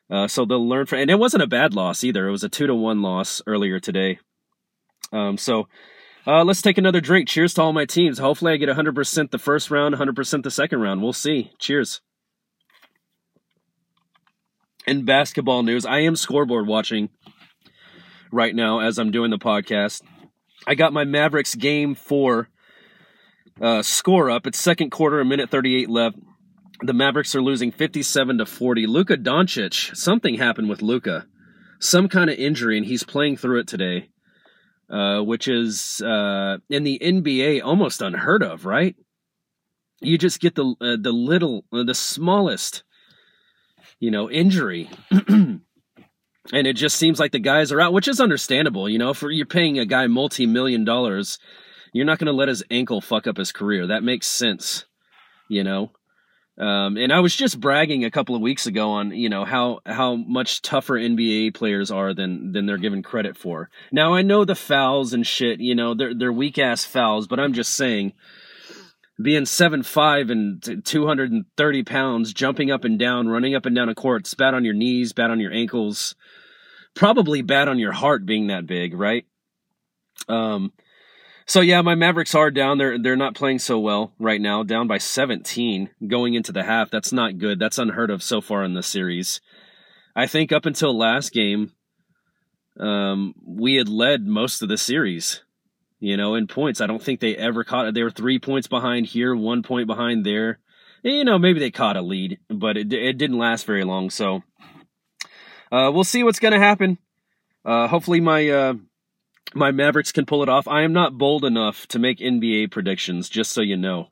Uh, 0.09 0.27
so 0.27 0.45
they'll 0.45 0.67
learn 0.67 0.85
from, 0.85 0.99
and 0.99 1.09
it 1.09 1.19
wasn't 1.19 1.43
a 1.43 1.47
bad 1.47 1.73
loss 1.73 2.03
either. 2.03 2.27
It 2.27 2.31
was 2.31 2.43
a 2.43 2.49
two 2.49 2.67
to 2.67 2.75
one 2.75 3.01
loss 3.01 3.41
earlier 3.47 3.79
today. 3.79 4.19
Um, 5.11 5.37
so 5.37 5.67
uh, 6.25 6.43
let's 6.43 6.61
take 6.61 6.77
another 6.77 7.01
drink. 7.01 7.27
Cheers 7.27 7.53
to 7.55 7.61
all 7.61 7.73
my 7.73 7.85
teams. 7.85 8.19
Hopefully, 8.19 8.53
I 8.53 8.57
get 8.57 8.69
100% 8.69 9.31
the 9.31 9.37
first 9.37 9.71
round, 9.71 9.95
100% 9.95 10.43
the 10.43 10.51
second 10.51 10.81
round. 10.81 11.01
We'll 11.01 11.13
see. 11.13 11.51
Cheers. 11.59 12.01
In 14.85 15.05
basketball 15.05 15.63
news, 15.63 15.85
I 15.85 15.99
am 15.99 16.15
scoreboard 16.15 16.67
watching 16.67 17.09
right 18.33 18.53
now 18.53 18.79
as 18.79 18.97
I'm 18.97 19.11
doing 19.11 19.31
the 19.31 19.37
podcast. 19.37 20.01
I 20.65 20.75
got 20.75 20.93
my 20.93 21.03
Mavericks 21.03 21.55
game 21.55 21.95
four 21.95 22.49
uh, 23.61 23.81
score 23.81 24.29
up. 24.29 24.47
It's 24.47 24.57
second 24.57 24.89
quarter, 24.89 25.19
a 25.19 25.25
minute 25.25 25.49
38 25.49 25.89
left. 25.89 26.17
The 26.81 26.93
Mavericks 26.93 27.35
are 27.35 27.41
losing 27.41 27.71
57 27.71 28.39
to 28.39 28.45
40. 28.45 28.87
Luka 28.87 29.15
Doncic, 29.15 29.95
something 29.95 30.35
happened 30.35 30.69
with 30.69 30.81
Luka. 30.81 31.27
Some 31.79 32.09
kind 32.09 32.29
of 32.29 32.37
injury, 32.37 32.77
and 32.77 32.85
he's 32.85 33.03
playing 33.03 33.37
through 33.37 33.59
it 33.59 33.67
today, 33.67 34.09
uh, 34.89 35.21
which 35.21 35.47
is 35.47 36.01
uh, 36.01 36.57
in 36.69 36.83
the 36.83 36.99
NBA 37.01 37.61
almost 37.63 38.01
unheard 38.01 38.41
of, 38.41 38.65
right? 38.65 38.95
You 40.01 40.17
just 40.17 40.39
get 40.39 40.55
the 40.55 40.75
uh, 40.81 40.97
the 40.99 41.11
little, 41.11 41.65
uh, 41.71 41.83
the 41.83 41.93
smallest, 41.93 42.83
you 43.99 44.11
know, 44.11 44.29
injury. 44.29 44.89
and 46.51 46.67
it 46.67 46.73
just 46.73 46.97
seems 46.97 47.19
like 47.19 47.31
the 47.31 47.39
guys 47.39 47.71
are 47.71 47.79
out, 47.79 47.93
which 47.93 48.07
is 48.07 48.19
understandable. 48.19 48.89
You 48.89 48.97
know, 48.97 49.13
for 49.13 49.31
you're 49.31 49.45
paying 49.45 49.79
a 49.79 49.85
guy 49.85 50.07
multi 50.07 50.45
million 50.45 50.83
dollars 50.83 51.39
you're 51.93 52.05
not 52.05 52.17
going 52.17 52.27
to 52.27 52.33
let 52.33 52.49
his 52.49 52.63
ankle 52.69 52.99
fuck 52.99 53.27
up 53.27 53.37
his 53.37 53.51
career. 53.51 53.87
That 53.87 54.03
makes 54.03 54.27
sense, 54.27 54.85
you 55.47 55.63
know. 55.63 55.91
Um, 56.57 56.97
and 56.97 57.11
I 57.11 57.19
was 57.19 57.35
just 57.35 57.59
bragging 57.59 58.05
a 58.05 58.11
couple 58.11 58.35
of 58.35 58.41
weeks 58.41 58.67
ago 58.67 58.91
on 58.91 59.09
you 59.09 59.27
know 59.27 59.43
how 59.43 59.79
how 59.87 60.15
much 60.15 60.61
tougher 60.61 60.93
NBA 60.93 61.55
players 61.55 61.89
are 61.89 62.13
than 62.13 62.51
than 62.51 62.67
they're 62.67 62.77
given 62.77 63.01
credit 63.01 63.37
for. 63.37 63.71
Now 63.91 64.13
I 64.13 64.21
know 64.21 64.45
the 64.45 64.53
fouls 64.53 65.13
and 65.13 65.25
shit, 65.25 65.59
you 65.59 65.73
know 65.73 65.95
they're 65.95 66.13
they're 66.13 66.33
weak 66.33 66.59
ass 66.59 66.85
fouls, 66.85 67.25
but 67.25 67.39
I'm 67.39 67.53
just 67.53 67.73
saying, 67.73 68.13
being 69.19 69.47
seven 69.47 69.81
five 69.81 70.29
and 70.29 70.83
two 70.85 71.07
hundred 71.07 71.31
and 71.31 71.45
thirty 71.57 71.81
pounds, 71.81 72.33
jumping 72.33 72.69
up 72.69 72.83
and 72.83 72.99
down, 72.99 73.29
running 73.29 73.55
up 73.55 73.65
and 73.65 73.75
down 73.75 73.89
a 73.89 73.95
court, 73.95 74.27
spat 74.27 74.53
on 74.53 74.63
your 74.63 74.75
knees, 74.75 75.11
bad 75.11 75.31
on 75.31 75.39
your 75.39 75.51
ankles, 75.51 76.13
probably 76.95 77.41
bad 77.41 77.67
on 77.67 77.79
your 77.79 77.91
heart 77.91 78.25
being 78.25 78.47
that 78.47 78.67
big, 78.67 78.93
right? 78.93 79.25
Um, 80.27 80.71
so 81.45 81.61
yeah, 81.61 81.81
my 81.81 81.95
Mavericks 81.95 82.35
are 82.35 82.51
down. 82.51 82.77
They're 82.77 82.97
they're 82.97 83.15
not 83.15 83.35
playing 83.35 83.59
so 83.59 83.79
well 83.79 84.13
right 84.17 84.39
now. 84.39 84.63
Down 84.63 84.87
by 84.87 84.97
17 84.97 85.89
going 86.07 86.33
into 86.33 86.51
the 86.51 86.63
half. 86.63 86.89
That's 86.89 87.11
not 87.11 87.37
good. 87.37 87.59
That's 87.59 87.77
unheard 87.77 88.09
of 88.09 88.23
so 88.23 88.39
far 88.41 88.63
in 88.63 88.73
the 88.73 88.83
series. 88.83 89.41
I 90.15 90.27
think 90.27 90.51
up 90.51 90.65
until 90.65 90.97
last 90.97 91.33
game, 91.33 91.71
um, 92.79 93.33
we 93.45 93.75
had 93.75 93.89
led 93.89 94.25
most 94.25 94.61
of 94.61 94.69
the 94.69 94.77
series. 94.77 95.41
You 95.99 96.17
know, 96.17 96.35
in 96.35 96.47
points. 96.47 96.81
I 96.81 96.87
don't 96.87 97.01
think 97.01 97.21
they 97.21 97.35
ever 97.35 97.63
caught 97.63 97.87
it. 97.87 97.93
They 97.93 98.03
were 98.03 98.11
three 98.11 98.37
points 98.37 98.67
behind 98.67 99.05
here, 99.05 99.33
one 99.33 99.63
point 99.63 99.87
behind 99.87 100.25
there. 100.25 100.59
you 101.01 101.23
know, 101.23 101.39
maybe 101.39 101.59
they 101.59 101.71
caught 101.71 101.95
a 101.95 102.01
lead, 102.01 102.39
but 102.49 102.75
it 102.77 102.91
it 102.91 103.17
didn't 103.17 103.37
last 103.37 103.65
very 103.65 103.85
long. 103.85 104.09
So 104.09 104.43
uh, 105.73 105.91
we'll 105.91 106.03
see 106.03 106.23
what's 106.23 106.39
going 106.39 106.53
to 106.53 106.59
happen. 106.59 106.99
Uh, 107.65 107.87
hopefully, 107.87 108.21
my 108.21 108.47
uh, 108.47 108.73
my 109.55 109.71
Mavericks 109.71 110.11
can 110.11 110.27
pull 110.27 110.43
it 110.43 110.49
off. 110.49 110.67
I 110.67 110.83
am 110.83 110.93
not 110.93 111.17
bold 111.17 111.43
enough 111.43 111.87
to 111.87 111.99
make 111.99 112.19
NBA 112.19 112.69
predictions, 112.71 113.27
just 113.27 113.51
so 113.51 113.61
you 113.61 113.75
know. 113.75 114.09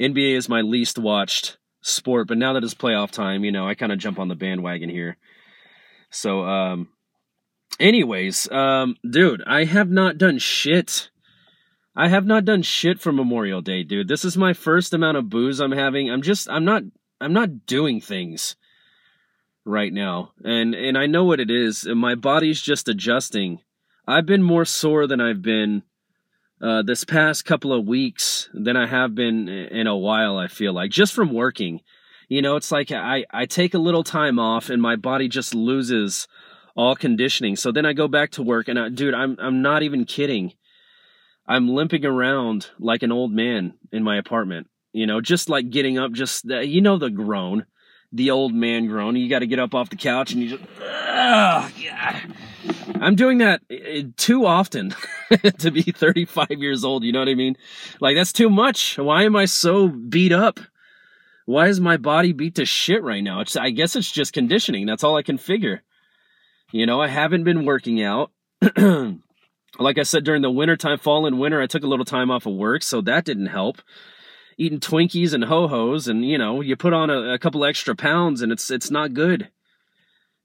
NBA 0.00 0.34
is 0.34 0.48
my 0.48 0.62
least 0.62 0.98
watched 0.98 1.58
sport, 1.82 2.26
but 2.26 2.38
now 2.38 2.54
that 2.54 2.64
it's 2.64 2.74
playoff 2.74 3.10
time, 3.10 3.44
you 3.44 3.52
know, 3.52 3.68
I 3.68 3.74
kind 3.74 3.92
of 3.92 3.98
jump 3.98 4.18
on 4.18 4.28
the 4.28 4.34
bandwagon 4.34 4.88
here. 4.88 5.18
So, 6.10 6.42
um, 6.44 6.88
anyways, 7.78 8.50
um, 8.50 8.96
dude, 9.08 9.42
I 9.46 9.64
have 9.64 9.90
not 9.90 10.16
done 10.16 10.38
shit. 10.38 11.10
I 11.94 12.08
have 12.08 12.24
not 12.24 12.46
done 12.46 12.62
shit 12.62 12.98
for 12.98 13.12
Memorial 13.12 13.60
Day, 13.60 13.82
dude. 13.82 14.08
This 14.08 14.24
is 14.24 14.38
my 14.38 14.54
first 14.54 14.94
amount 14.94 15.18
of 15.18 15.28
booze 15.28 15.60
I'm 15.60 15.72
having. 15.72 16.10
I'm 16.10 16.22
just, 16.22 16.48
I'm 16.48 16.64
not, 16.64 16.82
I'm 17.20 17.34
not 17.34 17.66
doing 17.66 18.00
things 18.00 18.56
right 19.64 19.92
now. 19.92 20.32
And, 20.44 20.74
and 20.74 20.96
I 20.98 21.06
know 21.06 21.24
what 21.24 21.40
it 21.40 21.50
is. 21.50 21.86
My 21.86 22.14
body's 22.14 22.60
just 22.60 22.88
adjusting. 22.88 23.60
I've 24.06 24.26
been 24.26 24.42
more 24.42 24.64
sore 24.64 25.06
than 25.06 25.20
I've 25.20 25.42
been 25.42 25.82
uh, 26.60 26.82
this 26.82 27.04
past 27.04 27.44
couple 27.44 27.72
of 27.72 27.86
weeks 27.86 28.48
than 28.54 28.76
I 28.76 28.86
have 28.86 29.14
been 29.14 29.48
in 29.48 29.86
a 29.86 29.96
while. 29.96 30.38
I 30.38 30.48
feel 30.48 30.72
like 30.72 30.90
just 30.90 31.12
from 31.12 31.32
working, 31.32 31.80
you 32.28 32.42
know, 32.42 32.56
it's 32.56 32.72
like 32.72 32.90
I 32.90 33.24
I 33.30 33.46
take 33.46 33.74
a 33.74 33.78
little 33.78 34.04
time 34.04 34.38
off 34.38 34.70
and 34.70 34.80
my 34.80 34.96
body 34.96 35.28
just 35.28 35.54
loses 35.54 36.26
all 36.76 36.96
conditioning. 36.96 37.56
So 37.56 37.70
then 37.70 37.86
I 37.86 37.92
go 37.92 38.08
back 38.08 38.30
to 38.32 38.42
work 38.42 38.68
and 38.68 38.78
I, 38.78 38.88
dude, 38.88 39.14
I'm 39.14 39.36
I'm 39.38 39.62
not 39.62 39.82
even 39.82 40.04
kidding. 40.04 40.52
I'm 41.46 41.68
limping 41.68 42.04
around 42.04 42.70
like 42.78 43.02
an 43.02 43.12
old 43.12 43.32
man 43.32 43.74
in 43.92 44.02
my 44.02 44.16
apartment. 44.16 44.68
You 44.92 45.06
know, 45.06 45.20
just 45.20 45.48
like 45.48 45.70
getting 45.70 45.98
up, 45.98 46.12
just 46.12 46.44
you 46.44 46.80
know 46.80 46.98
the 46.98 47.10
groan, 47.10 47.66
the 48.14 48.30
old 48.30 48.54
man 48.54 48.86
groan. 48.86 49.16
You 49.16 49.28
got 49.28 49.40
to 49.40 49.46
get 49.46 49.58
up 49.58 49.74
off 49.74 49.90
the 49.90 49.96
couch 49.96 50.32
and 50.32 50.42
you 50.42 50.50
just, 50.50 50.62
oh, 50.80 51.70
God. 51.84 52.22
I'm 53.00 53.16
doing 53.16 53.38
that 53.38 53.60
too 54.16 54.46
often 54.46 54.94
to 55.58 55.70
be 55.70 55.82
35 55.82 56.50
years 56.52 56.84
old. 56.84 57.02
You 57.02 57.12
know 57.12 57.18
what 57.18 57.28
I 57.28 57.34
mean? 57.34 57.56
Like, 58.00 58.16
that's 58.16 58.32
too 58.32 58.48
much. 58.48 58.96
Why 58.96 59.24
am 59.24 59.34
I 59.34 59.46
so 59.46 59.88
beat 59.88 60.32
up? 60.32 60.60
Why 61.44 61.66
is 61.66 61.80
my 61.80 61.96
body 61.96 62.32
beat 62.32 62.54
to 62.54 62.64
shit 62.64 63.02
right 63.02 63.22
now? 63.22 63.40
It's, 63.40 63.56
I 63.56 63.70
guess 63.70 63.96
it's 63.96 64.10
just 64.10 64.32
conditioning. 64.32 64.86
That's 64.86 65.04
all 65.04 65.16
I 65.16 65.22
can 65.22 65.36
figure. 65.36 65.82
You 66.70 66.86
know, 66.86 67.02
I 67.02 67.08
haven't 67.08 67.44
been 67.44 67.66
working 67.66 68.00
out. 68.00 68.30
like 69.78 69.98
I 69.98 70.04
said, 70.04 70.24
during 70.24 70.42
the 70.42 70.50
wintertime, 70.50 70.98
fall 70.98 71.26
and 71.26 71.38
winter, 71.38 71.60
I 71.60 71.66
took 71.66 71.82
a 71.82 71.88
little 71.88 72.04
time 72.04 72.30
off 72.30 72.46
of 72.46 72.54
work, 72.54 72.82
so 72.84 73.00
that 73.02 73.24
didn't 73.24 73.46
help. 73.46 73.82
Eating 74.56 74.80
Twinkies 74.80 75.32
and 75.32 75.44
ho 75.44 75.68
hos, 75.68 76.08
and 76.08 76.24
you 76.24 76.38
know, 76.38 76.60
you 76.60 76.76
put 76.76 76.92
on 76.92 77.10
a, 77.10 77.34
a 77.34 77.38
couple 77.38 77.64
extra 77.64 77.94
pounds, 77.94 78.42
and 78.42 78.52
it's 78.52 78.70
it's 78.70 78.90
not 78.90 79.14
good 79.14 79.50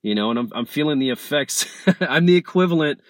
you 0.01 0.15
know, 0.15 0.29
and 0.29 0.39
I'm 0.39 0.49
I'm 0.53 0.65
feeling 0.65 0.99
the 0.99 1.09
effects. 1.09 1.65
I'm 1.99 2.25
the 2.25 2.35
equivalent 2.35 3.01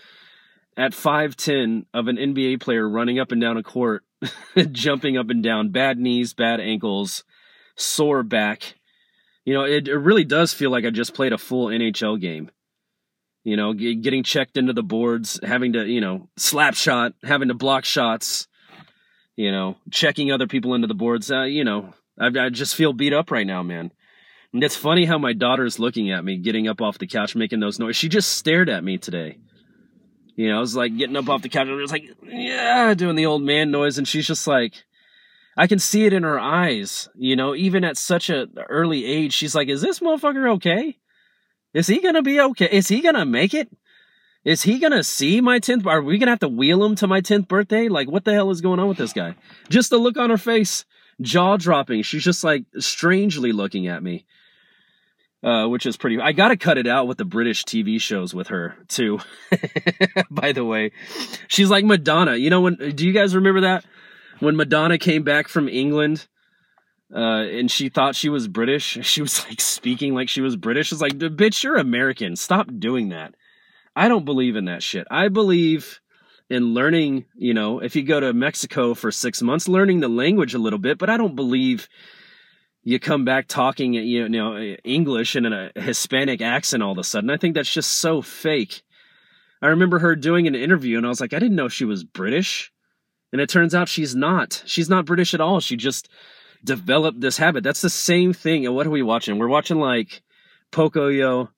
at 0.77 0.93
5'10 0.93 1.85
of 1.93 2.07
an 2.07 2.17
NBA 2.17 2.61
player 2.61 2.87
running 2.87 3.19
up 3.19 3.31
and 3.31 3.41
down 3.41 3.57
a 3.57 3.63
court, 3.63 4.03
jumping 4.71 5.17
up 5.17 5.29
and 5.29 5.43
down, 5.43 5.69
bad 5.69 5.99
knees, 5.99 6.33
bad 6.33 6.59
ankles, 6.59 7.23
sore 7.75 8.23
back. 8.23 8.75
You 9.45 9.53
know, 9.53 9.63
it, 9.63 9.87
it 9.87 9.97
really 9.97 10.23
does 10.23 10.53
feel 10.53 10.71
like 10.71 10.85
I 10.85 10.89
just 10.89 11.13
played 11.13 11.33
a 11.33 11.37
full 11.37 11.67
NHL 11.67 12.19
game. 12.19 12.49
You 13.43 13.55
know, 13.55 13.73
getting 13.73 14.23
checked 14.23 14.57
into 14.57 14.73
the 14.73 14.83
boards, 14.83 15.39
having 15.43 15.73
to, 15.73 15.85
you 15.85 16.01
know, 16.01 16.29
slap 16.37 16.75
shot, 16.75 17.13
having 17.23 17.47
to 17.47 17.53
block 17.53 17.85
shots, 17.85 18.47
you 19.39 19.53
know, 19.53 19.77
checking 19.89 20.33
other 20.33 20.47
people 20.47 20.73
into 20.73 20.87
the 20.87 20.93
boards. 20.93 21.31
Uh, 21.31 21.43
you 21.43 21.63
know, 21.63 21.93
I, 22.19 22.27
I 22.27 22.49
just 22.49 22.75
feel 22.75 22.91
beat 22.91 23.13
up 23.13 23.31
right 23.31 23.47
now, 23.47 23.63
man. 23.63 23.89
And 24.51 24.61
it's 24.61 24.75
funny 24.75 25.05
how 25.05 25.17
my 25.17 25.31
daughter's 25.31 25.79
looking 25.79 26.11
at 26.11 26.25
me, 26.25 26.35
getting 26.35 26.67
up 26.67 26.81
off 26.81 26.97
the 26.97 27.07
couch, 27.07 27.37
making 27.37 27.61
those 27.61 27.79
noises. 27.79 27.95
She 27.95 28.09
just 28.09 28.33
stared 28.33 28.67
at 28.67 28.83
me 28.83 28.97
today. 28.97 29.37
You 30.35 30.49
know, 30.49 30.57
I 30.57 30.59
was 30.59 30.75
like 30.75 30.97
getting 30.97 31.15
up 31.15 31.29
off 31.29 31.41
the 31.41 31.47
couch 31.47 31.67
and 31.67 31.71
I 31.71 31.75
was 31.75 31.91
like, 31.91 32.03
yeah, 32.21 32.93
doing 32.95 33.15
the 33.15 33.27
old 33.27 33.41
man 33.41 33.71
noise. 33.71 33.97
And 33.97 34.05
she's 34.05 34.27
just 34.27 34.45
like, 34.45 34.73
I 35.55 35.67
can 35.67 35.79
see 35.79 36.05
it 36.05 36.11
in 36.11 36.23
her 36.23 36.37
eyes, 36.37 37.07
you 37.15 37.37
know, 37.37 37.55
even 37.55 37.85
at 37.85 37.95
such 37.95 38.29
a 38.29 38.47
early 38.67 39.05
age. 39.05 39.31
She's 39.31 39.55
like, 39.55 39.69
is 39.69 39.81
this 39.81 40.01
motherfucker 40.01 40.55
okay? 40.55 40.97
Is 41.73 41.87
he 41.87 42.01
gonna 42.01 42.23
be 42.23 42.41
okay? 42.41 42.67
Is 42.69 42.89
he 42.89 42.99
gonna 42.99 43.25
make 43.25 43.53
it? 43.53 43.69
Is 44.49 44.63
he 44.63 44.79
gonna 44.79 45.03
see 45.03 45.41
my 45.41 45.59
10th? 45.59 45.85
Are 45.85 46.01
we 46.01 46.17
gonna 46.17 46.31
have 46.31 46.39
to 46.39 46.47
wheel 46.47 46.83
him 46.83 46.95
to 46.95 47.07
my 47.07 47.21
10th 47.21 47.47
birthday? 47.47 47.87
Like, 47.87 48.09
what 48.09 48.25
the 48.25 48.33
hell 48.33 48.49
is 48.49 48.61
going 48.61 48.79
on 48.79 48.87
with 48.87 48.97
this 48.97 49.13
guy? 49.13 49.35
Just 49.69 49.89
the 49.89 49.97
look 49.97 50.17
on 50.17 50.29
her 50.29 50.37
face, 50.37 50.85
jaw 51.21 51.57
dropping. 51.57 52.01
She's 52.01 52.23
just 52.23 52.43
like 52.43 52.65
strangely 52.79 53.51
looking 53.51 53.87
at 53.87 54.01
me 54.01 54.25
uh, 55.43 55.67
which 55.67 55.85
is 55.85 55.97
pretty. 55.97 56.19
I 56.19 56.31
gotta 56.31 56.57
cut 56.57 56.77
it 56.77 56.87
out 56.87 57.07
with 57.07 57.17
the 57.17 57.25
British 57.25 57.63
TV 57.63 57.99
shows 58.01 58.33
with 58.33 58.47
her 58.47 58.75
too. 58.87 59.19
By 60.31 60.51
the 60.51 60.65
way, 60.65 60.91
she's 61.47 61.69
like 61.69 61.85
Madonna. 61.85 62.35
You 62.35 62.49
know 62.49 62.61
when? 62.61 62.75
Do 62.75 63.05
you 63.05 63.13
guys 63.13 63.35
remember 63.35 63.61
that 63.61 63.85
when 64.39 64.55
Madonna 64.55 64.97
came 64.97 65.23
back 65.23 65.47
from 65.47 65.69
England? 65.69 66.27
Uh, 67.13 67.41
and 67.41 67.71
she 67.71 67.89
thought 67.89 68.15
she 68.15 68.29
was 68.29 68.47
British. 68.47 68.97
She 69.03 69.21
was 69.21 69.43
like 69.45 69.61
speaking 69.61 70.13
like 70.13 70.29
she 70.29 70.41
was 70.41 70.55
British. 70.55 70.91
It's 70.91 71.01
like, 71.01 71.13
bitch, 71.13 71.63
you're 71.63 71.77
American. 71.77 72.35
Stop 72.35 72.69
doing 72.77 73.09
that. 73.09 73.33
I 73.99 74.07
don't 74.07 74.23
believe 74.23 74.55
in 74.55 74.65
that 74.65 74.81
shit. 74.81 75.05
I 75.11 75.27
believe 75.27 75.99
in 76.49 76.73
learning, 76.73 77.25
you 77.35 77.53
know, 77.53 77.79
if 77.79 77.97
you 77.97 78.03
go 78.03 78.21
to 78.21 78.31
Mexico 78.31 78.93
for 78.93 79.11
six 79.11 79.41
months, 79.41 79.67
learning 79.67 79.99
the 79.99 80.07
language 80.07 80.53
a 80.53 80.57
little 80.57 80.79
bit, 80.79 80.97
but 80.97 81.09
I 81.09 81.17
don't 81.17 81.35
believe 81.35 81.89
you 82.81 82.97
come 82.97 83.25
back 83.25 83.49
talking 83.49 83.93
you 83.93 84.29
know 84.29 84.57
English 84.85 85.35
and 85.35 85.45
in 85.45 85.51
a 85.51 85.71
Hispanic 85.75 86.41
accent 86.41 86.81
all 86.81 86.93
of 86.93 86.97
a 86.97 87.03
sudden. 87.03 87.29
I 87.29 87.35
think 87.35 87.55
that's 87.55 87.73
just 87.73 87.99
so 87.99 88.21
fake. 88.21 88.83
I 89.61 89.67
remember 89.67 89.99
her 89.99 90.15
doing 90.15 90.47
an 90.47 90.55
interview 90.55 90.95
and 90.95 91.05
I 91.05 91.09
was 91.09 91.19
like, 91.19 91.33
I 91.33 91.39
didn't 91.39 91.57
know 91.57 91.67
she 91.67 91.83
was 91.83 92.05
British. 92.05 92.71
And 93.33 93.41
it 93.41 93.49
turns 93.49 93.75
out 93.75 93.89
she's 93.89 94.15
not. 94.15 94.63
She's 94.65 94.89
not 94.89 95.05
British 95.05 95.33
at 95.33 95.41
all. 95.41 95.59
She 95.59 95.75
just 95.75 96.07
developed 96.63 97.19
this 97.19 97.37
habit. 97.37 97.65
That's 97.65 97.81
the 97.81 97.89
same 97.89 98.31
thing. 98.31 98.65
And 98.65 98.73
what 98.73 98.87
are 98.87 98.91
we 98.91 99.03
watching? 99.03 99.37
We're 99.37 99.49
watching 99.49 99.77
like 99.77 100.21
Pocoyo 100.71 101.49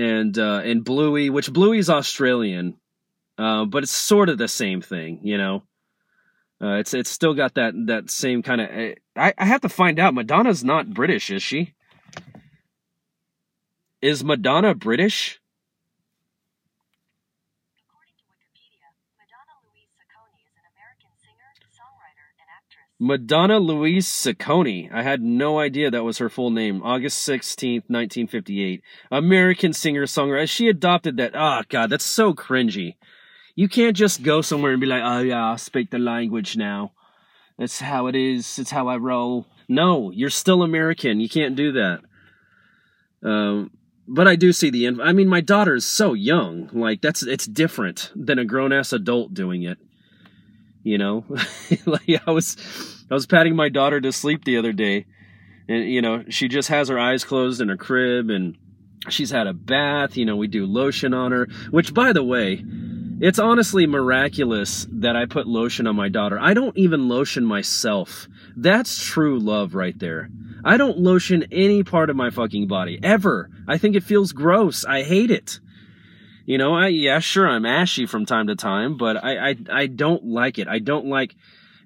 and 0.00 0.38
uh 0.38 0.62
and 0.64 0.84
Bluey, 0.84 1.30
which 1.30 1.52
Bluey's 1.52 1.90
Australian. 1.90 2.76
Uh, 3.36 3.64
but 3.64 3.82
it's 3.82 3.92
sort 3.92 4.28
of 4.28 4.38
the 4.38 4.48
same 4.48 4.82
thing, 4.82 5.20
you 5.22 5.38
know. 5.38 5.62
Uh, 6.62 6.74
it's 6.74 6.92
it's 6.92 7.10
still 7.10 7.34
got 7.34 7.54
that 7.54 7.72
that 7.86 8.10
same 8.10 8.42
kind 8.42 8.60
of. 8.60 8.68
Eh, 8.70 8.94
I 9.16 9.32
I 9.38 9.46
have 9.46 9.62
to 9.62 9.68
find 9.68 9.98
out. 9.98 10.14
Madonna's 10.14 10.62
not 10.62 10.90
British, 10.92 11.30
is 11.30 11.42
she? 11.42 11.74
Is 14.02 14.24
Madonna 14.24 14.74
British? 14.74 15.39
Madonna 23.02 23.58
Louise 23.58 24.06
Ciccone. 24.06 24.92
I 24.92 25.02
had 25.02 25.22
no 25.22 25.58
idea 25.58 25.90
that 25.90 26.04
was 26.04 26.18
her 26.18 26.28
full 26.28 26.50
name. 26.50 26.82
August 26.82 27.26
16th, 27.26 27.88
1958. 27.88 28.82
American 29.10 29.72
singer 29.72 30.04
songwriter. 30.04 30.46
She 30.46 30.68
adopted 30.68 31.16
that. 31.16 31.32
Oh, 31.34 31.62
God, 31.70 31.88
that's 31.88 32.04
so 32.04 32.34
cringy. 32.34 32.96
You 33.54 33.70
can't 33.70 33.96
just 33.96 34.22
go 34.22 34.42
somewhere 34.42 34.72
and 34.72 34.80
be 34.82 34.86
like, 34.86 35.02
oh 35.02 35.20
yeah, 35.20 35.52
I 35.52 35.56
speak 35.56 35.90
the 35.90 35.98
language 35.98 36.58
now. 36.58 36.92
That's 37.58 37.80
how 37.80 38.06
it 38.06 38.14
is. 38.14 38.58
It's 38.58 38.70
how 38.70 38.88
I 38.88 38.96
roll. 38.96 39.46
No, 39.66 40.10
you're 40.10 40.28
still 40.28 40.62
American. 40.62 41.20
You 41.20 41.28
can't 41.28 41.56
do 41.56 41.72
that. 41.72 42.00
Um, 43.22 43.70
but 44.06 44.28
I 44.28 44.36
do 44.36 44.52
see 44.52 44.70
the. 44.70 44.86
Inf- 44.86 45.00
I 45.02 45.12
mean, 45.12 45.28
my 45.28 45.40
daughter 45.40 45.74
is 45.74 45.86
so 45.86 46.12
young. 46.12 46.68
Like 46.72 47.00
that's 47.00 47.22
it's 47.22 47.46
different 47.46 48.12
than 48.14 48.38
a 48.38 48.44
grown 48.44 48.72
ass 48.72 48.92
adult 48.92 49.32
doing 49.34 49.62
it. 49.62 49.78
You 50.82 50.98
know, 50.98 51.24
like 51.86 52.08
I 52.26 52.30
was, 52.30 52.56
I 53.10 53.14
was 53.14 53.26
patting 53.26 53.54
my 53.54 53.68
daughter 53.68 54.00
to 54.00 54.12
sleep 54.12 54.44
the 54.44 54.56
other 54.56 54.72
day, 54.72 55.06
and 55.68 55.84
you 55.84 56.00
know 56.00 56.24
she 56.28 56.48
just 56.48 56.68
has 56.68 56.88
her 56.88 56.98
eyes 56.98 57.24
closed 57.24 57.60
in 57.60 57.68
her 57.68 57.76
crib, 57.76 58.30
and 58.30 58.56
she's 59.08 59.30
had 59.30 59.46
a 59.46 59.52
bath. 59.52 60.16
You 60.16 60.24
know, 60.24 60.36
we 60.36 60.46
do 60.46 60.66
lotion 60.66 61.12
on 61.12 61.32
her. 61.32 61.48
Which, 61.70 61.92
by 61.92 62.12
the 62.12 62.24
way, 62.24 62.64
it's 63.20 63.38
honestly 63.38 63.86
miraculous 63.86 64.86
that 64.90 65.16
I 65.16 65.26
put 65.26 65.46
lotion 65.46 65.86
on 65.86 65.96
my 65.96 66.08
daughter. 66.08 66.38
I 66.40 66.54
don't 66.54 66.76
even 66.78 67.08
lotion 67.08 67.44
myself. 67.44 68.26
That's 68.56 69.04
true 69.04 69.38
love 69.38 69.74
right 69.74 69.98
there. 69.98 70.30
I 70.64 70.78
don't 70.78 70.98
lotion 70.98 71.46
any 71.52 71.82
part 71.82 72.08
of 72.08 72.16
my 72.16 72.30
fucking 72.30 72.66
body 72.66 72.98
ever. 73.02 73.50
I 73.68 73.76
think 73.76 73.94
it 73.94 74.04
feels 74.04 74.32
gross. 74.32 74.84
I 74.86 75.02
hate 75.02 75.30
it. 75.30 75.60
You 76.50 76.58
know, 76.58 76.74
I 76.74 76.88
yeah, 76.88 77.20
sure 77.20 77.48
I'm 77.48 77.64
ashy 77.64 78.06
from 78.06 78.26
time 78.26 78.48
to 78.48 78.56
time, 78.56 78.96
but 78.96 79.22
I 79.22 79.50
I 79.50 79.56
I 79.70 79.86
don't 79.86 80.24
like 80.24 80.58
it. 80.58 80.66
I 80.66 80.80
don't 80.80 81.06
like 81.06 81.36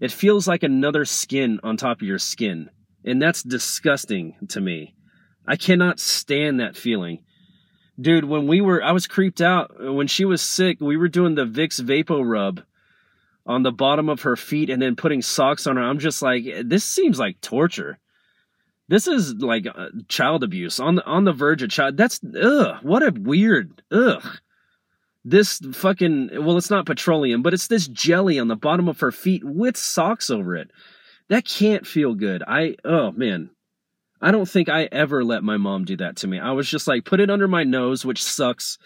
it 0.01 0.11
feels 0.11 0.49
like 0.49 0.63
another 0.63 1.05
skin 1.05 1.61
on 1.63 1.77
top 1.77 2.01
of 2.01 2.07
your 2.07 2.19
skin. 2.19 2.71
And 3.05 3.21
that's 3.21 3.43
disgusting 3.43 4.35
to 4.49 4.61
me. 4.61 4.95
I 5.47 5.57
cannot 5.57 6.01
stand 6.01 6.61
that 6.61 6.77
feeling 6.77 7.25
dude, 8.01 8.25
when 8.25 8.47
we 8.47 8.61
were, 8.61 8.83
I 8.83 8.93
was 8.93 9.07
creeped 9.07 9.41
out 9.41 9.73
when 9.79 10.07
she 10.07 10.25
was 10.25 10.43
sick. 10.43 10.81
We 10.81 10.97
were 10.97 11.09
doing 11.09 11.35
the 11.35 11.47
Vicks 11.47 11.81
Vapo 11.81 12.23
Rub 12.25 12.63
on 13.47 13.63
the 13.63 13.73
bottom 13.73 14.09
of 14.09 14.23
her 14.23 14.37
feet 14.37 14.71
and 14.71 14.81
then 14.81 14.97
putting 14.97 15.23
socks 15.23 15.67
on 15.67 15.77
her. 15.77 15.83
I'm 15.83 15.99
just 15.99 16.23
like, 16.23 16.45
this 16.65 16.85
seems 16.85 17.19
like 17.19 17.41
torture. 17.41 17.99
This 18.89 19.07
is 19.07 19.35
like 19.35 19.67
uh, 19.67 19.89
child 20.09 20.45
abuse 20.45 20.79
on 20.79 20.97
the 20.97 21.05
on 21.07 21.25
the 21.25 21.33
verge 21.33 21.63
of 21.63 21.71
child. 21.71 21.97
That's 21.97 22.21
ugh. 22.39 22.77
What 22.83 23.03
a 23.03 23.15
weird 23.19 23.83
ugh. 23.91 24.23
This 25.25 25.59
fucking 25.73 26.31
well, 26.45 26.59
it's 26.59 26.71
not 26.71 26.87
petroleum, 26.87 27.43
but 27.43 27.55
it's 27.55 27.67
this 27.67 27.89
jelly 27.89 28.39
on 28.39 28.49
the 28.49 28.57
bottom 28.57 28.89
of 28.89 29.01
her 29.01 29.11
feet 29.11 29.43
with 29.43 29.77
socks 29.77 30.29
over 30.29 30.55
it. 30.55 30.71
That 31.29 31.47
can't 31.47 31.87
feel 31.87 32.15
good. 32.15 32.43
I 32.47 32.77
oh 32.85 33.11
man, 33.13 33.51
I 34.21 34.31
don't 34.31 34.49
think 34.49 34.69
I 34.69 34.89
ever 34.93 35.25
let 35.25 35.43
my 35.43 35.57
mom 35.57 35.85
do 35.85 35.97
that 35.97 36.17
to 36.17 36.27
me. 36.27 36.39
I 36.39 36.53
was 36.53 36.69
just 36.69 36.87
like, 36.87 37.05
put 37.05 37.21
it 37.21 37.31
under 37.31 37.49
my 37.49 37.65
nose, 37.65 38.05
which 38.05 38.23
sucks. 38.23 38.79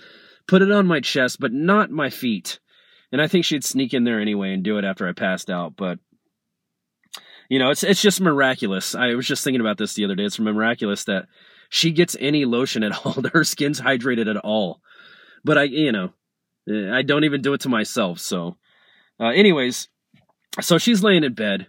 Put 0.47 0.63
it 0.63 0.71
on 0.71 0.87
my 0.87 1.01
chest, 1.01 1.41
but 1.41 1.53
not 1.53 1.91
my 1.91 2.09
feet. 2.09 2.59
And 3.13 3.21
I 3.21 3.29
think 3.29 3.45
she'd 3.45 3.65
sneak 3.65 3.93
in 3.93 4.05
there 4.05 4.21
anyway 4.21 4.53
and 4.53 4.63
do 4.63 4.79
it 4.79 4.85
after 4.85 5.07
I 5.09 5.13
passed 5.13 5.51
out. 5.51 5.75
But 5.77 5.99
you 7.49 7.59
know, 7.59 7.71
it's 7.71 7.83
it's 7.83 8.03
just 8.03 8.21
miraculous. 8.21 8.95
I 8.95 9.15
was 9.15 9.27
just 9.27 9.43
thinking 9.43 9.61
about 9.61 9.79
this 9.79 9.95
the 9.95 10.05
other 10.05 10.15
day. 10.15 10.25
It's 10.25 10.39
miraculous 10.39 11.05
that 11.05 11.27
she 11.69 11.91
gets 11.91 12.17
any 12.21 12.45
lotion 12.45 12.83
at 12.83 12.93
all. 13.05 13.17
Her 13.33 13.45
skin's 13.45 13.81
hydrated 13.81 14.31
at 14.31 14.37
all. 14.37 14.81
But 15.45 15.59
I, 15.59 15.63
you 15.65 15.93
know, 15.93 16.13
I 16.69 17.03
don't 17.03 17.25
even 17.25 17.43
do 17.43 17.55
it 17.55 17.61
to 17.63 17.69
myself. 17.69 18.19
So, 18.19 18.57
uh, 19.21 19.29
anyways, 19.29 19.89
so 20.61 20.79
she's 20.79 21.03
laying 21.03 21.25
in 21.25 21.35
bed, 21.35 21.69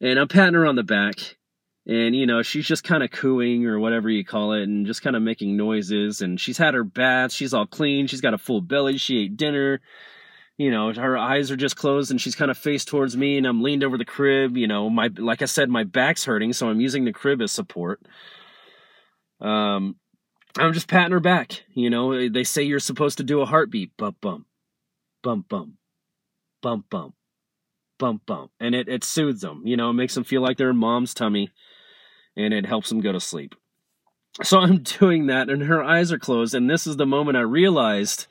and 0.00 0.18
I'm 0.18 0.28
patting 0.28 0.54
her 0.54 0.66
on 0.66 0.76
the 0.76 0.82
back, 0.82 1.36
and 1.86 2.14
you 2.14 2.26
know 2.26 2.42
she's 2.42 2.66
just 2.66 2.84
kind 2.84 3.02
of 3.02 3.10
cooing 3.10 3.66
or 3.66 3.78
whatever 3.78 4.10
you 4.10 4.24
call 4.24 4.52
it, 4.52 4.62
and 4.62 4.86
just 4.86 5.02
kind 5.02 5.16
of 5.16 5.22
making 5.22 5.56
noises. 5.56 6.20
And 6.20 6.40
she's 6.40 6.58
had 6.58 6.74
her 6.74 6.84
bath. 6.84 7.32
She's 7.32 7.54
all 7.54 7.66
clean. 7.66 8.06
She's 8.06 8.20
got 8.20 8.34
a 8.34 8.38
full 8.38 8.60
belly. 8.60 8.98
She 8.98 9.18
ate 9.18 9.36
dinner 9.36 9.80
you 10.58 10.72
know 10.72 10.92
her 10.92 11.16
eyes 11.16 11.50
are 11.50 11.56
just 11.56 11.76
closed 11.76 12.10
and 12.10 12.20
she's 12.20 12.34
kind 12.34 12.50
of 12.50 12.58
faced 12.58 12.88
towards 12.88 13.16
me 13.16 13.38
and 13.38 13.46
i'm 13.46 13.62
leaned 13.62 13.84
over 13.84 13.96
the 13.96 14.04
crib 14.04 14.56
you 14.56 14.66
know 14.66 14.90
my 14.90 15.08
like 15.16 15.40
i 15.40 15.46
said 15.46 15.70
my 15.70 15.84
back's 15.84 16.24
hurting 16.24 16.52
so 16.52 16.68
i'm 16.68 16.80
using 16.80 17.04
the 17.04 17.12
crib 17.12 17.40
as 17.40 17.52
support 17.52 18.00
um 19.40 19.96
I'm 20.56 20.72
just 20.72 20.88
patting 20.88 21.12
her 21.12 21.20
back. 21.20 21.62
You 21.74 21.90
know, 21.90 22.28
they 22.28 22.44
say 22.44 22.62
you're 22.62 22.80
supposed 22.80 23.18
to 23.18 23.24
do 23.24 23.40
a 23.40 23.46
heartbeat. 23.46 23.96
Bump, 23.96 24.20
bump, 24.20 24.46
bump, 25.22 25.48
bump, 25.48 25.70
bump, 26.60 26.88
bump, 26.90 27.14
bump, 27.98 28.26
bump. 28.26 28.50
And 28.58 28.74
it, 28.74 28.88
it 28.88 29.04
soothes 29.04 29.40
them. 29.40 29.62
You 29.64 29.76
know, 29.76 29.90
it 29.90 29.94
makes 29.94 30.14
them 30.14 30.24
feel 30.24 30.42
like 30.42 30.56
they're 30.56 30.70
in 30.70 30.76
mom's 30.76 31.14
tummy 31.14 31.50
and 32.36 32.54
it 32.54 32.66
helps 32.66 32.88
them 32.88 33.00
go 33.00 33.12
to 33.12 33.20
sleep. 33.20 33.54
So 34.42 34.60
I'm 34.60 34.82
doing 35.00 35.26
that 35.26 35.50
and 35.50 35.62
her 35.62 35.82
eyes 35.82 36.12
are 36.12 36.18
closed. 36.18 36.54
And 36.54 36.68
this 36.70 36.86
is 36.86 36.96
the 36.96 37.06
moment 37.06 37.36
I 37.36 37.42
realized 37.42 38.26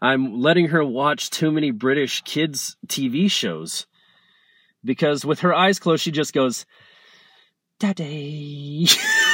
I'm 0.00 0.40
letting 0.40 0.68
her 0.68 0.84
watch 0.84 1.30
too 1.30 1.50
many 1.50 1.70
British 1.70 2.22
kids' 2.22 2.76
TV 2.86 3.30
shows 3.30 3.86
because 4.84 5.24
with 5.24 5.40
her 5.40 5.54
eyes 5.54 5.78
closed, 5.78 6.02
she 6.02 6.12
just 6.12 6.32
goes, 6.32 6.66
Daddy. 7.80 8.88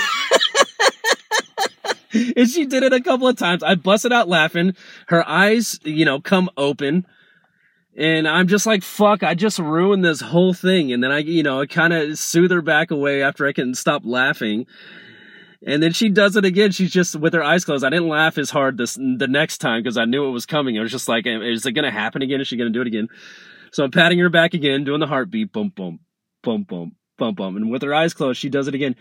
and 2.36 2.48
she 2.48 2.66
did 2.66 2.82
it 2.82 2.92
a 2.92 3.00
couple 3.00 3.28
of 3.28 3.36
times. 3.36 3.62
I 3.62 3.74
busted 3.74 4.12
out 4.12 4.28
laughing. 4.28 4.74
Her 5.08 5.26
eyes, 5.28 5.80
you 5.84 6.04
know, 6.04 6.20
come 6.20 6.50
open. 6.56 7.06
And 7.96 8.26
I'm 8.26 8.48
just 8.48 8.66
like, 8.66 8.82
fuck, 8.82 9.22
I 9.22 9.34
just 9.34 9.58
ruined 9.58 10.04
this 10.04 10.20
whole 10.20 10.52
thing. 10.52 10.92
And 10.92 11.02
then 11.02 11.12
I, 11.12 11.18
you 11.18 11.42
know, 11.42 11.60
I 11.60 11.66
kind 11.66 11.92
of 11.92 12.18
soothe 12.18 12.50
her 12.50 12.62
back 12.62 12.90
away 12.90 13.22
after 13.22 13.46
I 13.46 13.52
can 13.52 13.74
stop 13.74 14.02
laughing. 14.04 14.66
And 15.66 15.82
then 15.82 15.92
she 15.92 16.08
does 16.08 16.36
it 16.36 16.44
again. 16.44 16.72
She's 16.72 16.90
just 16.90 17.16
with 17.16 17.32
her 17.32 17.42
eyes 17.42 17.64
closed. 17.64 17.84
I 17.84 17.90
didn't 17.90 18.08
laugh 18.08 18.36
as 18.36 18.50
hard 18.50 18.76
this 18.76 18.94
the 18.94 19.28
next 19.28 19.58
time 19.58 19.82
because 19.82 19.96
I 19.96 20.04
knew 20.04 20.26
it 20.26 20.32
was 20.32 20.44
coming. 20.44 20.78
I 20.78 20.82
was 20.82 20.90
just 20.90 21.08
like, 21.08 21.24
is 21.26 21.64
it 21.64 21.72
going 21.72 21.84
to 21.84 21.90
happen 21.90 22.20
again? 22.22 22.40
Is 22.40 22.48
she 22.48 22.56
going 22.56 22.72
to 22.72 22.76
do 22.76 22.82
it 22.82 22.88
again? 22.88 23.08
So 23.72 23.84
I'm 23.84 23.90
patting 23.90 24.18
her 24.18 24.28
back 24.28 24.54
again, 24.54 24.84
doing 24.84 25.00
the 25.00 25.06
heartbeat, 25.06 25.52
boom, 25.52 25.72
boom, 25.74 26.00
boom, 26.42 26.64
boom, 26.64 26.92
boom, 27.16 27.34
boom. 27.34 27.56
and 27.56 27.70
with 27.70 27.82
her 27.82 27.94
eyes 27.94 28.12
closed, 28.12 28.40
she 28.40 28.48
does 28.48 28.68
it 28.68 28.74
again. 28.74 28.96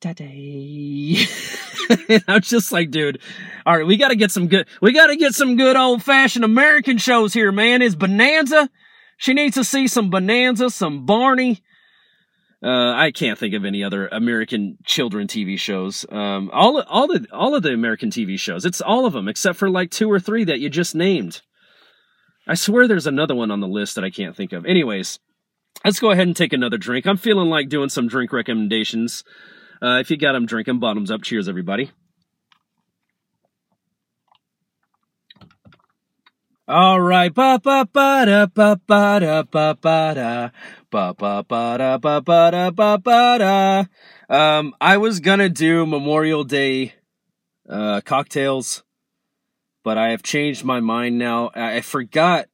Daddy. 0.00 1.26
I'm 2.28 2.42
just 2.42 2.72
like, 2.72 2.90
dude, 2.90 3.20
all 3.66 3.76
right, 3.76 3.86
we 3.86 3.96
got 3.96 4.08
to 4.08 4.16
get 4.16 4.30
some 4.30 4.48
good, 4.48 4.68
we 4.80 4.92
got 4.92 5.08
to 5.08 5.16
get 5.16 5.34
some 5.34 5.56
good 5.56 5.76
old 5.76 6.02
fashioned 6.02 6.44
American 6.44 6.98
shows 6.98 7.32
here, 7.32 7.52
man. 7.52 7.82
Is 7.82 7.96
Bonanza? 7.96 8.70
She 9.16 9.32
needs 9.32 9.54
to 9.54 9.64
see 9.64 9.86
some 9.88 10.10
Bonanza, 10.10 10.70
some 10.70 11.06
Barney, 11.06 11.62
uh, 12.64 12.94
I 12.94 13.10
can't 13.10 13.38
think 13.38 13.52
of 13.52 13.66
any 13.66 13.84
other 13.84 14.08
American 14.08 14.78
children 14.86 15.26
TV 15.26 15.58
shows. 15.58 16.06
Um, 16.10 16.48
all 16.50 16.80
all 16.80 17.06
the 17.06 17.26
all 17.30 17.54
of 17.54 17.62
the 17.62 17.74
American 17.74 18.08
TV 18.08 18.38
shows. 18.38 18.64
It's 18.64 18.80
all 18.80 19.04
of 19.04 19.12
them 19.12 19.28
except 19.28 19.58
for 19.58 19.68
like 19.68 19.90
two 19.90 20.10
or 20.10 20.18
three 20.18 20.44
that 20.44 20.60
you 20.60 20.70
just 20.70 20.94
named. 20.94 21.42
I 22.46 22.54
swear 22.54 22.88
there's 22.88 23.06
another 23.06 23.34
one 23.34 23.50
on 23.50 23.60
the 23.60 23.68
list 23.68 23.96
that 23.96 24.04
I 24.04 24.08
can't 24.08 24.34
think 24.34 24.54
of. 24.54 24.64
Anyways, 24.64 25.18
let's 25.84 26.00
go 26.00 26.10
ahead 26.10 26.26
and 26.26 26.34
take 26.34 26.54
another 26.54 26.78
drink. 26.78 27.06
I'm 27.06 27.18
feeling 27.18 27.50
like 27.50 27.68
doing 27.68 27.90
some 27.90 28.08
drink 28.08 28.32
recommendations. 28.32 29.24
Uh, 29.82 29.98
if 30.00 30.10
you 30.10 30.16
got 30.16 30.32
them 30.32 30.46
drinking, 30.46 30.78
bottoms 30.78 31.10
up. 31.10 31.22
Cheers, 31.22 31.48
everybody. 31.48 31.90
All 36.66 36.98
right, 36.98 37.32
ba 37.32 37.60
ba 37.62 37.86
ba 37.92 38.24
da 38.24 38.46
ba 38.46 38.80
ba 38.86 39.20
da 39.20 39.42
ba 39.42 39.76
ba 39.78 40.14
da 40.14 40.50
ba 40.90 41.12
ba 41.12 41.44
ba 41.46 41.76
da 41.76 41.98
ba 41.98 42.22
ba 42.22 42.50
da 42.50 42.70
ba 42.70 42.96
ba 42.96 43.36
da. 43.38 43.84
Um, 44.30 44.74
I 44.80 44.96
was 44.96 45.20
gonna 45.20 45.50
do 45.50 45.84
Memorial 45.84 46.42
Day 46.42 46.94
uh, 47.68 48.00
cocktails, 48.00 48.82
but 49.82 49.98
I 49.98 50.08
have 50.12 50.22
changed 50.22 50.64
my 50.64 50.80
mind 50.80 51.18
now. 51.18 51.50
I, 51.54 51.76
I 51.76 51.80
forgot 51.82 52.46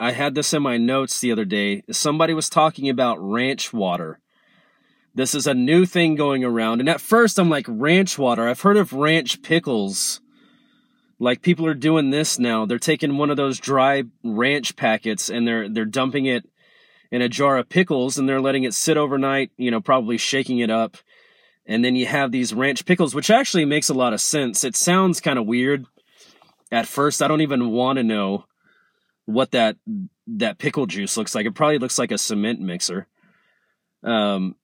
I 0.00 0.10
had 0.10 0.34
this 0.34 0.52
in 0.52 0.60
my 0.60 0.76
notes 0.76 1.20
the 1.20 1.30
other 1.30 1.44
day. 1.44 1.84
Somebody 1.92 2.34
was 2.34 2.50
talking 2.50 2.88
about 2.88 3.18
ranch 3.20 3.72
water. 3.72 4.18
This 5.14 5.34
is 5.34 5.46
a 5.46 5.54
new 5.54 5.86
thing 5.86 6.16
going 6.16 6.44
around, 6.44 6.80
and 6.80 6.88
at 6.88 7.00
first 7.00 7.38
I'm 7.38 7.48
like 7.48 7.66
ranch 7.68 8.18
water. 8.18 8.48
I've 8.48 8.60
heard 8.60 8.76
of 8.76 8.92
ranch 8.92 9.42
pickles 9.42 10.20
like 11.18 11.42
people 11.42 11.66
are 11.66 11.74
doing 11.74 12.10
this 12.10 12.38
now. 12.38 12.66
They're 12.66 12.78
taking 12.78 13.16
one 13.16 13.30
of 13.30 13.36
those 13.36 13.58
dry 13.58 14.04
ranch 14.22 14.76
packets 14.76 15.28
and 15.28 15.46
they're 15.46 15.68
they're 15.68 15.84
dumping 15.84 16.26
it 16.26 16.48
in 17.10 17.22
a 17.22 17.28
jar 17.28 17.58
of 17.58 17.68
pickles 17.68 18.18
and 18.18 18.28
they're 18.28 18.40
letting 18.40 18.64
it 18.64 18.74
sit 18.74 18.96
overnight, 18.96 19.50
you 19.56 19.70
know, 19.70 19.80
probably 19.80 20.18
shaking 20.18 20.58
it 20.58 20.70
up. 20.70 20.96
And 21.66 21.84
then 21.84 21.96
you 21.96 22.06
have 22.06 22.30
these 22.30 22.52
ranch 22.52 22.84
pickles, 22.84 23.14
which 23.14 23.30
actually 23.30 23.64
makes 23.64 23.88
a 23.88 23.94
lot 23.94 24.12
of 24.12 24.20
sense. 24.20 24.64
It 24.64 24.76
sounds 24.76 25.20
kind 25.20 25.38
of 25.38 25.46
weird 25.46 25.86
at 26.70 26.86
first. 26.86 27.22
I 27.22 27.28
don't 27.28 27.40
even 27.40 27.70
want 27.70 27.96
to 27.98 28.02
know 28.02 28.44
what 29.24 29.52
that 29.52 29.76
that 30.26 30.58
pickle 30.58 30.86
juice 30.86 31.16
looks 31.16 31.34
like. 31.34 31.46
It 31.46 31.54
probably 31.54 31.78
looks 31.78 31.98
like 31.98 32.10
a 32.10 32.18
cement 32.18 32.60
mixer. 32.60 33.06
Um, 34.02 34.56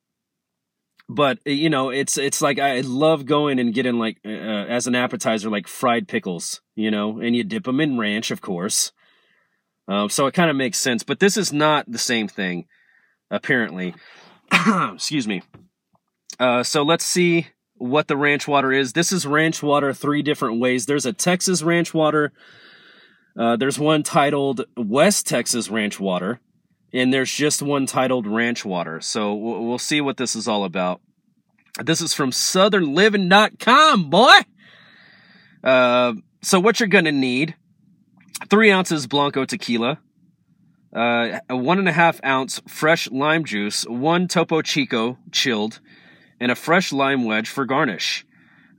but 1.11 1.39
eh, 1.45 1.51
you 1.51 1.69
know 1.69 1.91
it's 1.91 2.17
it's 2.17 2.41
like 2.41 2.59
i 2.59 2.81
love 2.81 3.27
going 3.27 3.59
and 3.59 3.75
getting 3.75 3.99
like 3.99 4.19
uh, 4.25 4.29
as 4.29 4.87
an 4.87 4.95
appetizer 4.95 5.51
like 5.51 5.67
fried 5.67 6.07
pickles 6.07 6.61
you 6.77 6.91
know 6.91 7.19
and 7.19 7.35
you 7.35 7.43
dip 7.43 7.65
them 7.65 7.81
in 7.81 7.99
ranch 7.99 8.31
of 8.31 8.41
course. 8.41 8.93
Um, 9.89 10.09
so 10.09 10.27
it 10.27 10.35
kind 10.35 10.51
of 10.51 10.57
makes 10.57 10.79
sense 10.79 11.03
but 11.03 11.19
this 11.19 11.37
is 11.37 11.53
not 11.53 11.91
the 11.91 11.99
same 11.99 12.29
thing 12.29 12.67
apparently. 13.31 13.95
Excuse 14.93 15.27
me. 15.27 15.43
Uh, 16.39 16.63
so 16.63 16.83
let's 16.83 17.05
see 17.05 17.49
what 17.75 18.09
the 18.09 18.17
ranch 18.17 18.47
water 18.47 18.73
is. 18.73 18.93
This 18.93 19.11
is 19.11 19.27
ranch 19.27 19.63
water 19.63 19.93
three 19.93 20.23
different 20.23 20.61
ways. 20.61 20.87
There's 20.87 21.07
a 21.07 21.13
texas 21.13 21.63
ranch 21.63 21.93
water 21.93 22.33
uh, 23.39 23.57
there's 23.57 23.79
one 23.79 24.03
titled 24.03 24.65
west 24.77 25.27
texas 25.27 25.69
ranch 25.71 25.99
water 25.99 26.41
and 26.93 27.13
there's 27.13 27.33
just 27.33 27.63
one 27.63 27.87
titled 27.87 28.27
Ranch 28.27 28.65
Water. 28.65 29.01
So 29.01 29.35
we'll 29.35 29.79
see 29.79 30.01
what 30.01 30.17
this 30.17 30.35
is 30.35 30.49
all 30.49 30.65
about. 30.65 31.01
This 31.83 32.01
is 32.01 32.15
from 32.15 32.31
southernliving.com, 32.31 34.11
boy. 34.11 34.39
Uh, 35.63 36.15
so 36.43 36.59
what 36.59 36.81
you're 36.81 36.89
gonna 36.89 37.13
need: 37.13 37.55
three 38.49 38.71
ounces 38.71 39.07
Blanco 39.07 39.45
tequila, 39.45 39.99
uh, 40.95 41.39
a 41.49 41.57
one 41.57 41.79
and 41.79 41.89
a 41.89 41.93
half 41.93 42.21
ounce 42.25 42.61
fresh 42.67 43.11
lime 43.11 43.45
juice, 43.45 43.85
one 43.85 44.27
Topo 44.27 44.63
Chico 44.63 45.19
chilled, 45.31 45.81
and 46.41 46.51
a 46.51 46.57
fresh 46.57 46.93
lime 46.93 47.25
wedge 47.25 47.49
for 47.49 47.65
garnish. 47.65 48.27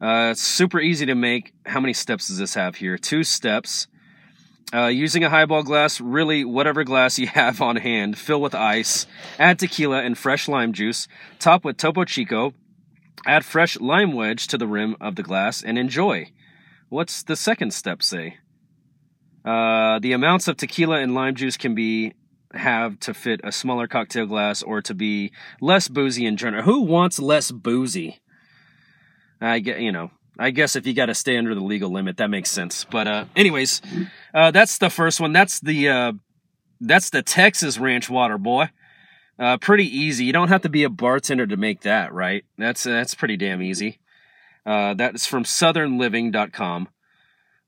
Uh, 0.02 0.34
super 0.34 0.80
easy 0.80 1.06
to 1.06 1.16
make. 1.16 1.54
How 1.66 1.80
many 1.80 1.94
steps 1.94 2.28
does 2.28 2.40
this 2.40 2.56
have 2.56 2.76
here? 2.76 2.98
Two 2.98 3.24
steps. 3.24 3.88
Uh, 4.74 4.88
using 4.88 5.24
a 5.24 5.30
highball 5.30 5.64
glass, 5.64 6.00
really 6.00 6.46
whatever 6.46 6.84
glass 6.84 7.20
you 7.20 7.28
have 7.40 7.62
on 7.62 7.76
hand, 7.76 8.18
fill 8.18 8.42
with 8.42 8.56
ice, 8.56 9.06
add 9.38 9.60
tequila 9.60 10.02
and 10.02 10.18
fresh 10.18 10.48
lime 10.48 10.72
juice, 10.72 11.08
top 11.40 11.66
with 11.66 11.78
Topo 11.78 12.06
Chico, 12.06 12.54
add 13.26 13.44
fresh 13.44 13.80
lime 13.80 14.14
wedge 14.14 14.48
to 14.48 14.58
the 14.58 14.68
rim 14.68 14.96
of 15.02 15.16
the 15.16 15.24
glass, 15.24 15.62
and 15.62 15.78
enjoy. 15.78 16.32
What's 16.90 17.24
the 17.24 17.36
second 17.36 17.74
step 17.74 18.02
say? 18.02 18.38
Uh, 19.44 20.00
the 20.00 20.14
amounts 20.14 20.48
of 20.48 20.58
tequila 20.58 21.00
and 21.00 21.14
lime 21.14 21.36
juice 21.36 21.58
can 21.58 21.76
be 21.76 22.14
have 22.54 23.00
to 23.00 23.14
fit 23.14 23.42
a 23.44 23.52
smaller 23.52 23.88
cocktail 23.88 24.26
glass 24.26 24.62
or 24.62 24.82
to 24.82 24.94
be 24.94 25.32
less 25.62 25.88
boozy 25.88 26.26
in 26.26 26.38
general. 26.38 26.64
Who 26.64 26.82
wants 26.82 27.20
less 27.20 27.52
boozy? 27.52 28.20
I 29.40 29.60
get, 29.60 29.80
you 29.80 29.92
know, 29.92 30.12
I 30.42 30.50
guess 30.50 30.76
if 30.76 30.88
you 30.88 30.94
got 30.94 31.06
to 31.06 31.14
stay 31.14 31.38
under 31.38 31.54
the 31.54 31.62
legal 31.62 31.92
limit, 31.92 32.18
that 32.18 32.30
makes 32.30 32.50
sense. 32.50 32.86
But 32.90 33.08
uh, 33.08 33.26
anyways, 33.36 33.82
uh, 34.34 34.52
that's 34.52 34.80
the 34.80 34.90
first 34.90 35.20
one. 35.20 35.34
That's 35.34 35.60
the 35.60 35.90
uh, 35.90 36.14
that's 36.80 37.12
the 37.12 37.22
Texas 37.22 37.78
ranch 37.78 38.10
water, 38.10 38.38
boy. 38.38 38.70
Uh, 39.38 39.58
pretty 39.58 39.86
easy. 39.86 40.26
You 40.26 40.34
don't 40.34 40.50
have 40.50 40.62
to 40.64 40.70
be 40.70 40.84
a 40.84 40.90
bartender 40.90 41.46
to 41.48 41.58
make 41.58 41.82
that, 41.82 42.12
right? 42.12 42.44
That's 42.58 42.84
that's 42.84 43.14
pretty 43.14 43.38
damn 43.38 43.62
easy. 43.62 44.00
Uh, 44.66 44.94
that's 44.96 45.26
from 45.26 45.44
southernliving.com. 45.44 46.90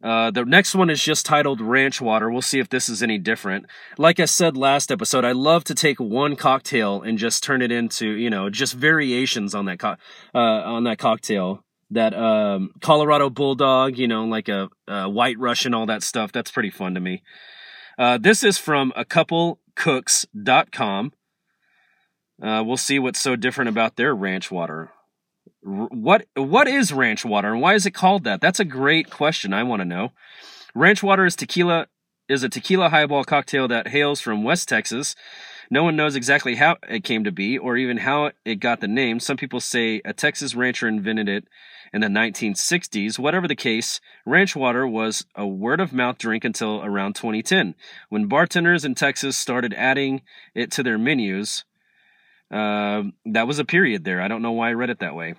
Uh, 0.03 0.31
the 0.31 0.43
next 0.43 0.75
one 0.75 0.89
is 0.89 1.01
just 1.01 1.25
titled 1.25 1.61
Ranch 1.61 2.01
Water. 2.01 2.29
We'll 2.29 2.41
see 2.41 2.59
if 2.59 2.67
this 2.69 2.89
is 2.89 3.01
any 3.01 3.17
different. 3.17 3.67
Like 3.97 4.19
I 4.19 4.25
said 4.25 4.57
last 4.57 4.91
episode, 4.91 5.23
I 5.23 5.31
love 5.31 5.63
to 5.65 5.75
take 5.75 5.99
one 5.99 6.35
cocktail 6.35 7.01
and 7.01 7.17
just 7.17 7.41
turn 7.41 7.61
it 7.61 7.71
into, 7.71 8.09
you 8.09 8.29
know, 8.29 8.49
just 8.49 8.73
variations 8.73 9.55
on 9.55 9.65
that 9.65 9.79
co- 9.79 9.95
uh, 10.35 10.37
on 10.37 10.83
that 10.83 10.97
cocktail. 10.97 11.63
That 11.91 12.15
um, 12.15 12.71
Colorado 12.81 13.29
Bulldog, 13.29 13.97
you 13.97 14.07
know, 14.07 14.25
like 14.25 14.49
a, 14.49 14.69
a, 14.87 15.09
White 15.09 15.37
Russian, 15.37 15.73
all 15.73 15.85
that 15.85 16.01
stuff. 16.01 16.31
That's 16.31 16.51
pretty 16.51 16.71
fun 16.71 16.95
to 16.95 16.99
me. 16.99 17.21
Uh, 17.99 18.17
this 18.17 18.43
is 18.43 18.57
from 18.57 18.91
a 18.95 19.05
couplecooks.com. 19.05 21.13
Uh, 22.41 22.63
we'll 22.65 22.77
see 22.77 22.97
what's 22.97 23.21
so 23.21 23.35
different 23.35 23.69
about 23.69 23.95
their 23.95 24.15
ranch 24.15 24.49
water 24.49 24.91
what 25.63 26.25
what 26.35 26.67
is 26.67 26.91
ranch 26.91 27.23
water 27.23 27.53
and 27.53 27.61
why 27.61 27.73
is 27.73 27.85
it 27.85 27.91
called 27.91 28.25
that? 28.25 28.41
That's 28.41 28.59
a 28.59 28.65
great 28.65 29.09
question. 29.09 29.53
I 29.53 29.63
want 29.63 29.81
to 29.81 29.85
know. 29.85 30.11
Ranch 30.75 31.01
water 31.01 31.25
is 31.25 31.35
tequila 31.35 31.87
is 32.27 32.43
a 32.43 32.49
tequila 32.49 32.89
highball 32.89 33.23
cocktail 33.23 33.67
that 33.69 33.89
hails 33.89 34.19
from 34.19 34.43
West 34.43 34.67
Texas. 34.67 35.15
No 35.73 35.83
one 35.83 35.95
knows 35.95 36.15
exactly 36.15 36.53
how 36.53 36.77
it 36.87 37.03
came 37.03 37.23
to 37.23 37.31
be 37.31 37.57
or 37.57 37.77
even 37.77 37.97
how 37.97 38.29
it 38.45 38.57
got 38.57 38.79
the 38.79 38.87
name. 38.87 39.19
Some 39.19 39.37
people 39.37 39.59
say 39.59 40.03
a 40.05 40.13
Texas 40.13 40.53
rancher 40.53 40.87
invented 40.87 41.27
it 41.27 41.47
in 41.91 42.01
the 42.01 42.07
1960s. 42.07 43.17
Whatever 43.17 43.47
the 43.47 43.55
case, 43.55 43.99
ranch 44.23 44.55
water 44.55 44.85
was 44.85 45.25
a 45.33 45.47
word 45.47 45.79
of 45.79 45.91
mouth 45.91 46.19
drink 46.19 46.45
until 46.45 46.85
around 46.85 47.15
2010 47.15 47.73
when 48.09 48.27
bartenders 48.27 48.85
in 48.85 48.93
Texas 48.93 49.35
started 49.35 49.73
adding 49.73 50.21
it 50.53 50.69
to 50.73 50.83
their 50.83 50.99
menus. 50.99 51.63
Uh, 52.51 53.05
that 53.25 53.47
was 53.47 53.57
a 53.57 53.65
period 53.65 54.03
there. 54.03 54.21
I 54.21 54.27
don't 54.27 54.43
know 54.43 54.51
why 54.51 54.69
I 54.69 54.73
read 54.73 54.91
it 54.91 54.99
that 54.99 55.15
way 55.15 55.33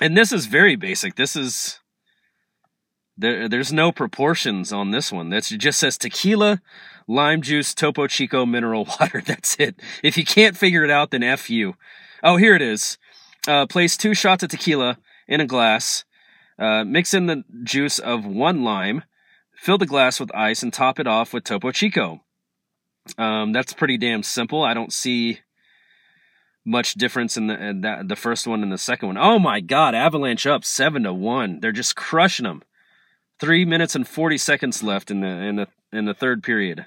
and 0.00 0.16
this 0.16 0.32
is 0.32 0.46
very 0.46 0.76
basic. 0.76 1.16
This 1.16 1.36
is 1.36 1.80
there. 3.16 3.48
There's 3.48 3.72
no 3.72 3.92
proportions 3.92 4.72
on 4.72 4.90
this 4.90 5.12
one. 5.12 5.30
That 5.30 5.44
just 5.44 5.78
says 5.78 5.98
tequila, 5.98 6.60
lime 7.08 7.42
juice, 7.42 7.74
Topo 7.74 8.06
Chico 8.06 8.46
mineral 8.46 8.84
water. 9.00 9.22
That's 9.24 9.56
it. 9.58 9.80
If 10.02 10.16
you 10.16 10.24
can't 10.24 10.56
figure 10.56 10.84
it 10.84 10.90
out, 10.90 11.10
then 11.10 11.24
f 11.24 11.50
you. 11.50 11.74
Oh, 12.22 12.36
here 12.36 12.54
it 12.54 12.62
is. 12.62 12.98
Uh, 13.46 13.66
place 13.66 13.96
two 13.96 14.14
shots 14.14 14.42
of 14.42 14.50
tequila 14.50 14.98
in 15.26 15.40
a 15.40 15.46
glass. 15.46 16.04
Uh, 16.58 16.84
mix 16.84 17.14
in 17.14 17.26
the 17.26 17.44
juice 17.64 17.98
of 17.98 18.26
one 18.26 18.62
lime. 18.62 19.02
Fill 19.56 19.78
the 19.78 19.86
glass 19.86 20.20
with 20.20 20.34
ice 20.34 20.62
and 20.62 20.72
top 20.72 21.00
it 21.00 21.06
off 21.06 21.32
with 21.32 21.44
Topo 21.44 21.72
Chico. 21.72 22.20
Um, 23.16 23.52
that's 23.52 23.72
pretty 23.72 23.96
damn 23.96 24.22
simple. 24.22 24.62
I 24.62 24.74
don't 24.74 24.92
see 24.92 25.40
much 26.64 26.94
difference 26.94 27.36
in 27.36 27.46
the 27.46 27.60
in 27.60 27.80
that 27.80 28.08
the 28.08 28.16
first 28.16 28.46
one 28.46 28.62
and 28.62 28.70
the 28.70 28.78
second 28.78 29.08
one. 29.08 29.18
Oh 29.18 29.38
my 29.38 29.60
God, 29.60 29.94
Avalanche 29.94 30.46
up 30.46 30.64
seven 30.64 31.04
to 31.04 31.14
one. 31.14 31.60
They're 31.60 31.72
just 31.72 31.96
crushing 31.96 32.44
them. 32.44 32.62
Three 33.40 33.64
minutes 33.64 33.94
and 33.94 34.06
forty 34.06 34.36
seconds 34.36 34.82
left 34.82 35.10
in 35.10 35.20
the 35.20 35.28
in 35.28 35.56
the 35.56 35.68
in 35.92 36.04
the 36.04 36.14
third 36.14 36.42
period. 36.42 36.86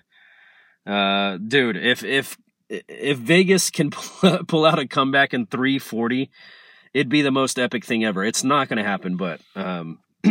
Uh, 0.85 1.37
dude, 1.37 1.77
if 1.77 2.03
if 2.03 2.37
if 2.69 3.17
Vegas 3.17 3.69
can 3.69 3.91
pull 4.47 4.65
out 4.65 4.79
a 4.79 4.87
comeback 4.87 5.33
in 5.33 5.45
three 5.45 5.79
forty, 5.79 6.31
it'd 6.93 7.09
be 7.09 7.21
the 7.21 7.31
most 7.31 7.59
epic 7.59 7.85
thing 7.85 8.03
ever. 8.03 8.23
It's 8.23 8.43
not 8.43 8.67
going 8.67 8.77
to 8.77 8.83
happen, 8.83 9.17
but 9.17 9.41
um, 9.55 9.99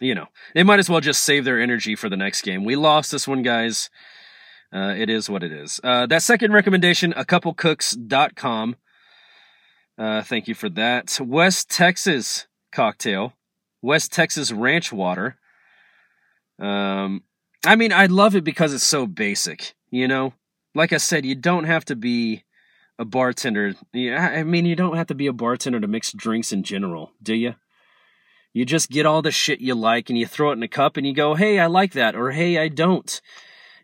you 0.00 0.14
know, 0.14 0.26
they 0.54 0.62
might 0.62 0.78
as 0.78 0.88
well 0.88 1.00
just 1.00 1.24
save 1.24 1.44
their 1.44 1.60
energy 1.60 1.94
for 1.94 2.08
the 2.08 2.16
next 2.16 2.42
game. 2.42 2.64
We 2.64 2.76
lost 2.76 3.10
this 3.10 3.26
one, 3.28 3.42
guys. 3.42 3.90
Uh, 4.72 4.94
it 4.96 5.08
is 5.08 5.30
what 5.30 5.42
it 5.42 5.52
is. 5.52 5.80
Uh, 5.82 6.06
that 6.06 6.22
second 6.22 6.52
recommendation, 6.52 7.14
a 7.14 7.24
couplecooks.com. 7.24 8.76
Uh, 9.96 10.22
thank 10.22 10.46
you 10.46 10.54
for 10.54 10.68
that. 10.68 11.18
West 11.20 11.70
Texas 11.70 12.46
cocktail, 12.70 13.32
West 13.82 14.12
Texas 14.12 14.52
ranch 14.52 14.92
water. 14.92 15.36
Um, 16.58 17.22
I 17.64 17.76
mean, 17.76 17.92
I 17.92 18.06
love 18.06 18.36
it 18.36 18.44
because 18.44 18.72
it's 18.72 18.84
so 18.84 19.06
basic, 19.06 19.74
you 19.90 20.06
know? 20.06 20.34
Like 20.74 20.92
I 20.92 20.98
said, 20.98 21.26
you 21.26 21.34
don't 21.34 21.64
have 21.64 21.84
to 21.86 21.96
be 21.96 22.44
a 22.98 23.04
bartender. 23.04 23.74
I 23.94 24.42
mean, 24.44 24.64
you 24.64 24.76
don't 24.76 24.96
have 24.96 25.06
to 25.08 25.14
be 25.14 25.26
a 25.26 25.32
bartender 25.32 25.80
to 25.80 25.88
mix 25.88 26.12
drinks 26.12 26.52
in 26.52 26.62
general, 26.62 27.12
do 27.22 27.34
you? 27.34 27.54
You 28.52 28.64
just 28.64 28.90
get 28.90 29.06
all 29.06 29.22
the 29.22 29.30
shit 29.30 29.60
you 29.60 29.74
like 29.74 30.08
and 30.08 30.18
you 30.18 30.26
throw 30.26 30.50
it 30.50 30.54
in 30.54 30.62
a 30.62 30.68
cup 30.68 30.96
and 30.96 31.06
you 31.06 31.14
go, 31.14 31.34
hey, 31.34 31.58
I 31.58 31.66
like 31.66 31.92
that, 31.92 32.16
or 32.16 32.30
hey, 32.30 32.58
I 32.58 32.68
don't. 32.68 33.20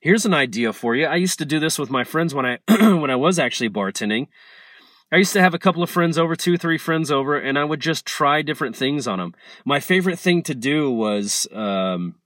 Here's 0.00 0.26
an 0.26 0.34
idea 0.34 0.72
for 0.72 0.94
you. 0.94 1.06
I 1.06 1.16
used 1.16 1.38
to 1.38 1.46
do 1.46 1.58
this 1.58 1.78
with 1.78 1.90
my 1.90 2.04
friends 2.04 2.34
when 2.34 2.44
I 2.44 2.58
when 2.68 3.10
I 3.10 3.16
was 3.16 3.38
actually 3.38 3.70
bartending. 3.70 4.28
I 5.12 5.16
used 5.16 5.32
to 5.34 5.40
have 5.40 5.54
a 5.54 5.58
couple 5.58 5.82
of 5.82 5.90
friends 5.90 6.18
over, 6.18 6.34
two, 6.34 6.58
three 6.58 6.78
friends 6.78 7.10
over, 7.10 7.38
and 7.38 7.58
I 7.58 7.64
would 7.64 7.80
just 7.80 8.04
try 8.04 8.42
different 8.42 8.74
things 8.74 9.06
on 9.06 9.18
them. 9.18 9.34
My 9.64 9.78
favorite 9.78 10.18
thing 10.18 10.42
to 10.42 10.54
do 10.54 10.90
was 10.90 11.46
um, 11.52 12.16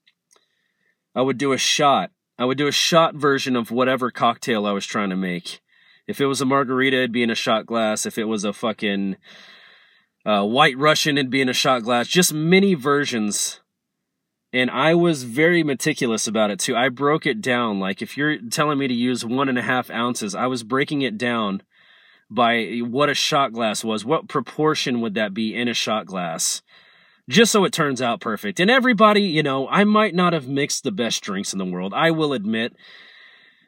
I 1.19 1.23
would 1.23 1.37
do 1.37 1.53
a 1.53 1.59
shot. 1.59 2.13
I 2.39 2.45
would 2.45 2.59
do 2.59 2.69
a 2.69 2.73
shot 2.73 3.17
version 3.17 3.57
of 3.57 3.73
whatever 3.73 4.13
cocktail 4.13 4.67
I 4.67 4.71
was 4.71 4.87
trying 4.87 5.11
to 5.11 5.17
make. 5.17 5.61
If 6.07 6.21
it 6.21 6.27
was 6.27 6.41
a 6.41 6.47
margarita, 6.47 6.97
it'd 6.99 7.11
be 7.11 7.25
in 7.25 7.31
a 7.31 7.35
shot 7.35 7.67
glass. 7.67 8.07
If 8.07 8.19
it 8.19 8.27
was 8.27 8.45
a 8.45 8.53
fucking 8.53 9.17
uh, 10.25 10.45
white 10.45 10.79
Russian, 10.79 11.19
it'd 11.19 11.29
be 11.29 11.41
in 11.41 11.49
a 11.49 11.53
shot 11.53 11.83
glass. 11.83 12.07
Just 12.07 12.33
many 12.33 12.75
versions 12.75 13.59
and 14.53 14.71
I 14.71 14.95
was 14.95 15.25
very 15.25 15.65
meticulous 15.65 16.29
about 16.29 16.53
it 16.53 16.61
too. 16.61 16.77
I 16.77 16.89
broke 16.89 17.27
it 17.27 17.41
down. 17.41 17.81
Like 17.81 18.01
if 18.01 18.17
you're 18.17 18.39
telling 18.39 18.79
me 18.79 18.87
to 18.87 18.95
use 18.95 19.25
one 19.25 19.49
and 19.49 19.59
a 19.59 19.63
half 19.63 19.91
ounces, 19.91 20.37
I 20.37 20.47
was 20.47 20.63
breaking 20.63 21.03
it 21.03 21.19
down 21.19 21.63
by 22.31 22.79
what 22.83 23.11
a 23.11 23.15
shot 23.15 23.53
glass 23.53 23.83
was. 23.83 24.05
What 24.05 24.29
proportion 24.29 25.01
would 25.01 25.15
that 25.15 25.35
be 25.35 25.53
in 25.53 25.67
a 25.67 25.75
shot 25.75 26.07
glass? 26.07 26.63
Just 27.29 27.53
so 27.53 27.65
it 27.65 27.73
turns 27.73 28.01
out 28.01 28.21
perfect. 28.21 28.59
And 28.59 28.71
everybody, 28.71 29.23
you 29.23 29.43
know, 29.43 29.69
I 29.69 29.85
might 29.85 30.15
not 30.15 30.33
have 30.33 30.49
mixed 30.49 30.83
the 30.83 30.93
best 30.93 31.23
drinks 31.23 31.53
in 31.53 31.59
the 31.59 31.65
world, 31.65 31.93
I 31.95 32.11
will 32.11 32.33
admit. 32.33 32.75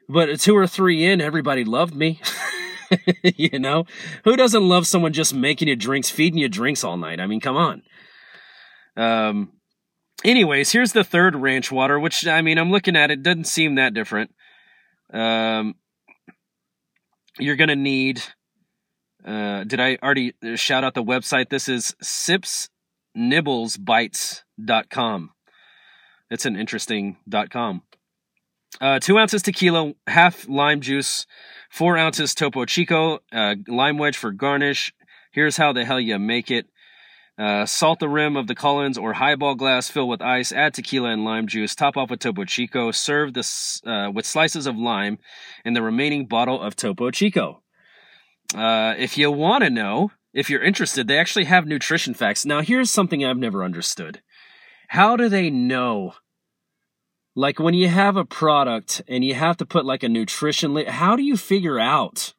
But 0.09 0.41
two 0.41 0.57
or 0.57 0.67
three 0.67 1.05
in, 1.05 1.21
everybody 1.21 1.65
loved 1.65 1.95
me. 1.95 2.21
you 3.23 3.59
know? 3.59 3.85
Who 4.25 4.35
doesn't 4.35 4.69
love 4.69 4.87
someone 4.87 5.13
just 5.13 5.35
making 5.35 5.69
you 5.69 5.77
drinks, 5.77 6.11
feeding 6.11 6.41
you 6.41 6.49
drinks 6.49 6.83
all 6.83 6.97
night? 6.97 7.21
I 7.21 7.27
mean, 7.27 7.41
come 7.41 7.57
on. 7.57 7.83
Um, 8.97 9.53
anyways, 10.25 10.73
here's 10.73 10.93
the 10.93 11.05
third 11.05 11.37
ranch 11.37 11.71
water, 11.71 11.99
which 11.99 12.27
I 12.27 12.43
mean, 12.43 12.59
I'm 12.59 12.71
looking 12.71 12.97
at 12.97 13.11
it, 13.11 13.23
doesn't 13.23 13.47
seem 13.47 13.77
that 13.77 13.95
different. 13.95 14.35
Um, 15.13 15.75
you're 17.39 17.57
gonna 17.57 17.77
need. 17.77 18.23
Uh, 19.25 19.65
did 19.65 19.81
I 19.81 19.99
already 20.03 20.35
shout 20.57 20.83
out 20.83 20.95
the 20.95 21.05
website? 21.05 21.51
This 21.51 21.69
is 21.69 21.95
sipsnibblesbites.com. 23.17 25.31
It's 26.31 26.47
an 26.47 26.57
interesting 26.57 27.17
com. 27.51 27.83
Uh, 28.81 29.01
two 29.01 29.19
ounces 29.19 29.43
tequila, 29.43 29.95
half 30.07 30.49
lime 30.49 30.81
juice, 30.81 31.27
four 31.71 31.99
ounces 31.99 32.35
Topo 32.35 32.65
Chico, 32.65 33.19
uh, 33.33 33.57
lime 33.67 33.99
wedge 33.99 34.17
for 34.17 34.31
garnish. 34.31 34.95
Here's 35.33 35.57
how 35.57 35.73
the 35.73 35.85
hell 35.85 36.01
you 36.01 36.21
make 36.21 36.53
it. 36.53 36.67
Uh, 37.37 37.67
salt 37.67 38.01
the 38.01 38.09
rim 38.09 38.37
of 38.37 38.47
the 38.47 38.55
Collins 38.55 38.99
or 38.99 39.15
highball 39.15 39.55
glass, 39.55 39.91
fill 39.91 40.09
with 40.09 40.21
ice, 40.21 40.53
add 40.53 40.75
tequila 40.75 41.09
and 41.09 41.25
lime 41.25 41.47
juice, 41.47 41.75
top 41.75 41.97
off 41.97 42.11
with 42.11 42.21
Topo 42.21 42.45
Chico, 42.45 42.91
serve 42.91 43.33
this 43.33 43.81
uh, 43.87 44.11
with 44.13 44.27
slices 44.27 44.67
of 44.67 44.77
lime 44.77 45.19
and 45.65 45.75
the 45.75 45.81
remaining 45.83 46.27
bottle 46.27 46.61
of 46.61 46.77
Topo 46.77 47.11
Chico. 47.11 47.63
Uh, 48.55 48.95
if 48.99 49.17
you 49.17 49.31
want 49.31 49.65
to 49.65 49.71
know, 49.71 50.11
if 50.33 50.49
you're 50.49 50.63
interested, 50.63 51.07
they 51.07 51.19
actually 51.19 51.45
have 51.45 51.67
nutrition 51.67 52.15
facts. 52.15 52.45
Now, 52.45 52.61
here's 52.61 52.91
something 52.91 53.25
I've 53.25 53.37
never 53.37 53.65
understood. 53.65 54.21
How 54.89 55.17
do 55.17 55.29
they 55.29 55.51
know? 55.51 56.15
Like 57.35 57.59
when 57.59 57.75
you 57.75 57.89
have 57.89 58.17
a 58.17 58.25
product 58.25 59.03
and 59.09 59.25
you 59.25 59.35
have 59.35 59.57
to 59.59 59.67
put 59.67 59.85
like 59.85 60.03
a 60.03 60.09
nutrition, 60.09 60.75
li- 60.75 60.85
how 60.85 61.17
do 61.17 61.23
you 61.23 61.37
figure 61.37 61.79
out 61.79 62.35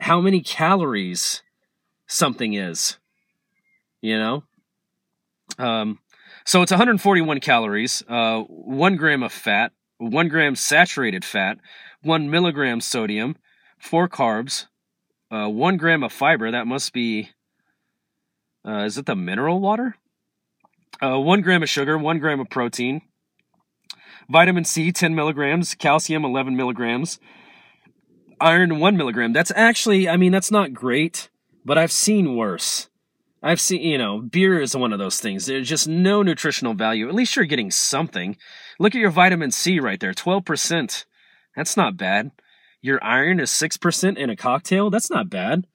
how 0.00 0.20
many 0.20 0.40
calories 0.40 1.42
something 2.06 2.54
is? 2.54 2.96
you 4.00 4.18
know 4.18 4.42
um, 5.58 5.98
so 6.44 6.62
it's 6.62 6.72
141 6.72 7.40
calories 7.40 8.02
uh, 8.08 8.40
one 8.40 8.96
gram 8.96 9.22
of 9.22 9.32
fat 9.32 9.72
one 9.98 10.28
gram 10.28 10.54
saturated 10.56 11.24
fat 11.24 11.58
one 12.02 12.30
milligram 12.30 12.80
sodium 12.80 13.36
four 13.78 14.08
carbs 14.08 14.66
uh, 15.30 15.48
one 15.48 15.76
gram 15.76 16.02
of 16.02 16.12
fiber 16.12 16.50
that 16.50 16.66
must 16.66 16.92
be 16.92 17.30
uh, 18.66 18.84
is 18.84 18.98
it 18.98 19.06
the 19.06 19.16
mineral 19.16 19.60
water 19.60 19.96
uh, 21.02 21.18
one 21.18 21.40
gram 21.40 21.62
of 21.62 21.68
sugar 21.68 21.96
one 21.96 22.18
gram 22.18 22.40
of 22.40 22.50
protein 22.50 23.02
vitamin 24.28 24.64
c 24.64 24.92
10 24.92 25.14
milligrams 25.14 25.74
calcium 25.74 26.24
11 26.24 26.56
milligrams 26.56 27.18
iron 28.40 28.78
1 28.78 28.96
milligram 28.96 29.32
that's 29.32 29.52
actually 29.54 30.08
i 30.08 30.16
mean 30.16 30.32
that's 30.32 30.50
not 30.50 30.72
great 30.72 31.28
but 31.64 31.78
i've 31.78 31.92
seen 31.92 32.36
worse 32.36 32.90
I've 33.42 33.60
seen, 33.60 33.80
you 33.80 33.96
know, 33.96 34.20
beer 34.20 34.60
is 34.60 34.76
one 34.76 34.92
of 34.92 34.98
those 34.98 35.18
things. 35.18 35.46
There's 35.46 35.68
just 35.68 35.88
no 35.88 36.22
nutritional 36.22 36.74
value. 36.74 37.08
At 37.08 37.14
least 37.14 37.36
you're 37.36 37.46
getting 37.46 37.70
something. 37.70 38.36
Look 38.78 38.94
at 38.94 39.00
your 39.00 39.10
vitamin 39.10 39.50
C 39.50 39.80
right 39.80 39.98
there 39.98 40.12
12%. 40.12 41.04
That's 41.56 41.76
not 41.76 41.96
bad. 41.96 42.32
Your 42.82 43.02
iron 43.02 43.40
is 43.40 43.50
6% 43.50 44.16
in 44.16 44.30
a 44.30 44.36
cocktail, 44.36 44.90
that's 44.90 45.10
not 45.10 45.30
bad. 45.30 45.66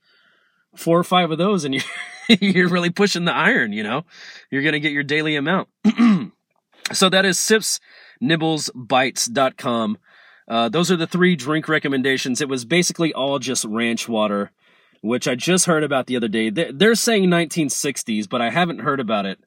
Four 0.75 0.99
or 0.99 1.03
five 1.03 1.31
of 1.31 1.37
those, 1.37 1.63
and 1.63 1.75
you're, 1.75 1.83
you're 2.39 2.69
really 2.69 2.89
pushing 2.89 3.25
the 3.25 3.33
iron, 3.33 3.73
you 3.73 3.83
know? 3.83 4.05
You're 4.49 4.63
going 4.63 4.73
to 4.73 4.79
get 4.79 4.91
your 4.91 5.03
daily 5.03 5.35
amount. 5.35 5.69
so 6.93 7.09
that 7.09 7.25
is 7.25 7.37
sipsnibblesbites.com. 7.37 9.97
Uh, 10.47 10.69
those 10.69 10.91
are 10.91 10.97
the 10.97 11.07
three 11.07 11.35
drink 11.35 11.67
recommendations. 11.67 12.41
It 12.41 12.49
was 12.49 12.65
basically 12.65 13.13
all 13.13 13.39
just 13.39 13.65
ranch 13.65 14.07
water, 14.07 14.51
which 15.01 15.27
I 15.27 15.35
just 15.35 15.65
heard 15.65 15.83
about 15.83 16.07
the 16.07 16.15
other 16.15 16.27
day. 16.27 16.49
They're 16.49 16.95
saying 16.95 17.25
1960s, 17.25 18.29
but 18.29 18.41
I 18.41 18.51
haven't 18.51 18.79
heard 18.79 18.99
about 18.99 19.25
it. 19.25 19.39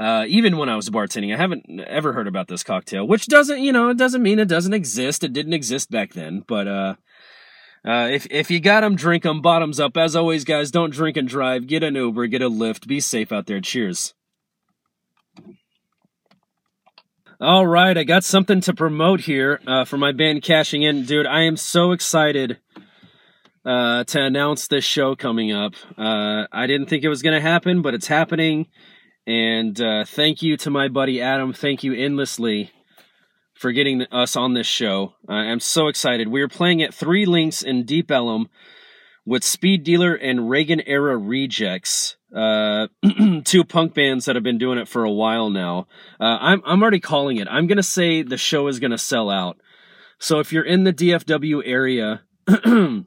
Uh, 0.00 0.24
even 0.28 0.56
when 0.56 0.70
I 0.70 0.76
was 0.76 0.88
bartending, 0.88 1.34
I 1.34 1.36
haven't 1.36 1.78
ever 1.86 2.14
heard 2.14 2.26
about 2.26 2.48
this 2.48 2.62
cocktail, 2.62 3.06
which 3.06 3.26
doesn't, 3.26 3.60
you 3.60 3.70
know, 3.70 3.90
it 3.90 3.98
doesn't 3.98 4.22
mean 4.22 4.38
it 4.38 4.48
doesn't 4.48 4.72
exist. 4.72 5.22
It 5.22 5.34
didn't 5.34 5.52
exist 5.52 5.90
back 5.90 6.14
then, 6.14 6.42
but, 6.48 6.66
uh, 6.66 6.94
uh, 7.84 8.08
if, 8.10 8.26
if 8.30 8.50
you 8.50 8.60
got 8.60 8.80
them, 8.80 8.96
drink 8.96 9.24
them, 9.24 9.42
bottoms 9.42 9.78
up. 9.78 9.98
As 9.98 10.16
always, 10.16 10.44
guys, 10.44 10.70
don't 10.70 10.92
drink 10.92 11.18
and 11.18 11.28
drive. 11.28 11.66
Get 11.66 11.82
an 11.82 11.96
Uber, 11.96 12.28
get 12.28 12.40
a 12.40 12.48
Lyft. 12.48 12.86
Be 12.86 12.98
safe 13.00 13.30
out 13.30 13.46
there. 13.46 13.60
Cheers. 13.60 14.14
All 17.38 17.66
right, 17.66 17.96
I 17.96 18.04
got 18.04 18.24
something 18.24 18.60
to 18.62 18.74
promote 18.74 19.20
here 19.20 19.60
uh, 19.66 19.86
for 19.86 19.96
my 19.96 20.12
band 20.12 20.42
Cashing 20.42 20.82
In. 20.82 21.04
Dude, 21.04 21.26
I 21.26 21.42
am 21.42 21.56
so 21.56 21.92
excited 21.92 22.58
uh, 23.64 24.04
to 24.04 24.20
announce 24.22 24.68
this 24.68 24.84
show 24.84 25.14
coming 25.14 25.52
up. 25.52 25.74
Uh, 25.96 26.46
I 26.52 26.66
didn't 26.66 26.88
think 26.88 27.02
it 27.02 27.08
was 27.08 27.22
to 27.22 27.40
happen, 27.40 27.80
but 27.80 27.94
it's 27.94 28.06
happening. 28.06 28.66
And 29.26 29.80
uh, 29.80 30.04
thank 30.04 30.42
you 30.42 30.56
to 30.58 30.70
my 30.70 30.88
buddy 30.88 31.20
Adam. 31.20 31.52
Thank 31.52 31.84
you 31.84 31.94
endlessly 31.94 32.72
for 33.54 33.72
getting 33.72 34.02
us 34.10 34.36
on 34.36 34.54
this 34.54 34.66
show. 34.66 35.14
I'm 35.28 35.60
so 35.60 35.88
excited. 35.88 36.28
We 36.28 36.40
are 36.40 36.48
playing 36.48 36.82
at 36.82 36.94
Three 36.94 37.26
Links 37.26 37.62
in 37.62 37.84
Deep 37.84 38.10
Ellum 38.10 38.48
with 39.26 39.44
Speed 39.44 39.84
Dealer 39.84 40.14
and 40.14 40.48
Reagan 40.48 40.80
Era 40.86 41.16
Rejects, 41.16 42.16
uh, 42.34 42.88
two 43.44 43.64
punk 43.64 43.94
bands 43.94 44.24
that 44.24 44.34
have 44.34 44.42
been 44.42 44.58
doing 44.58 44.78
it 44.78 44.88
for 44.88 45.04
a 45.04 45.10
while 45.10 45.50
now. 45.50 45.86
Uh, 46.18 46.38
I'm 46.40 46.62
I'm 46.64 46.82
already 46.82 47.00
calling 47.00 47.36
it. 47.36 47.48
I'm 47.48 47.66
gonna 47.66 47.82
say 47.82 48.22
the 48.22 48.38
show 48.38 48.66
is 48.68 48.80
gonna 48.80 48.98
sell 48.98 49.28
out. 49.28 49.58
So 50.18 50.38
if 50.40 50.52
you're 50.52 50.64
in 50.64 50.84
the 50.84 50.92
DFW 50.92 51.62
area, 51.64 52.22
you 52.64 53.04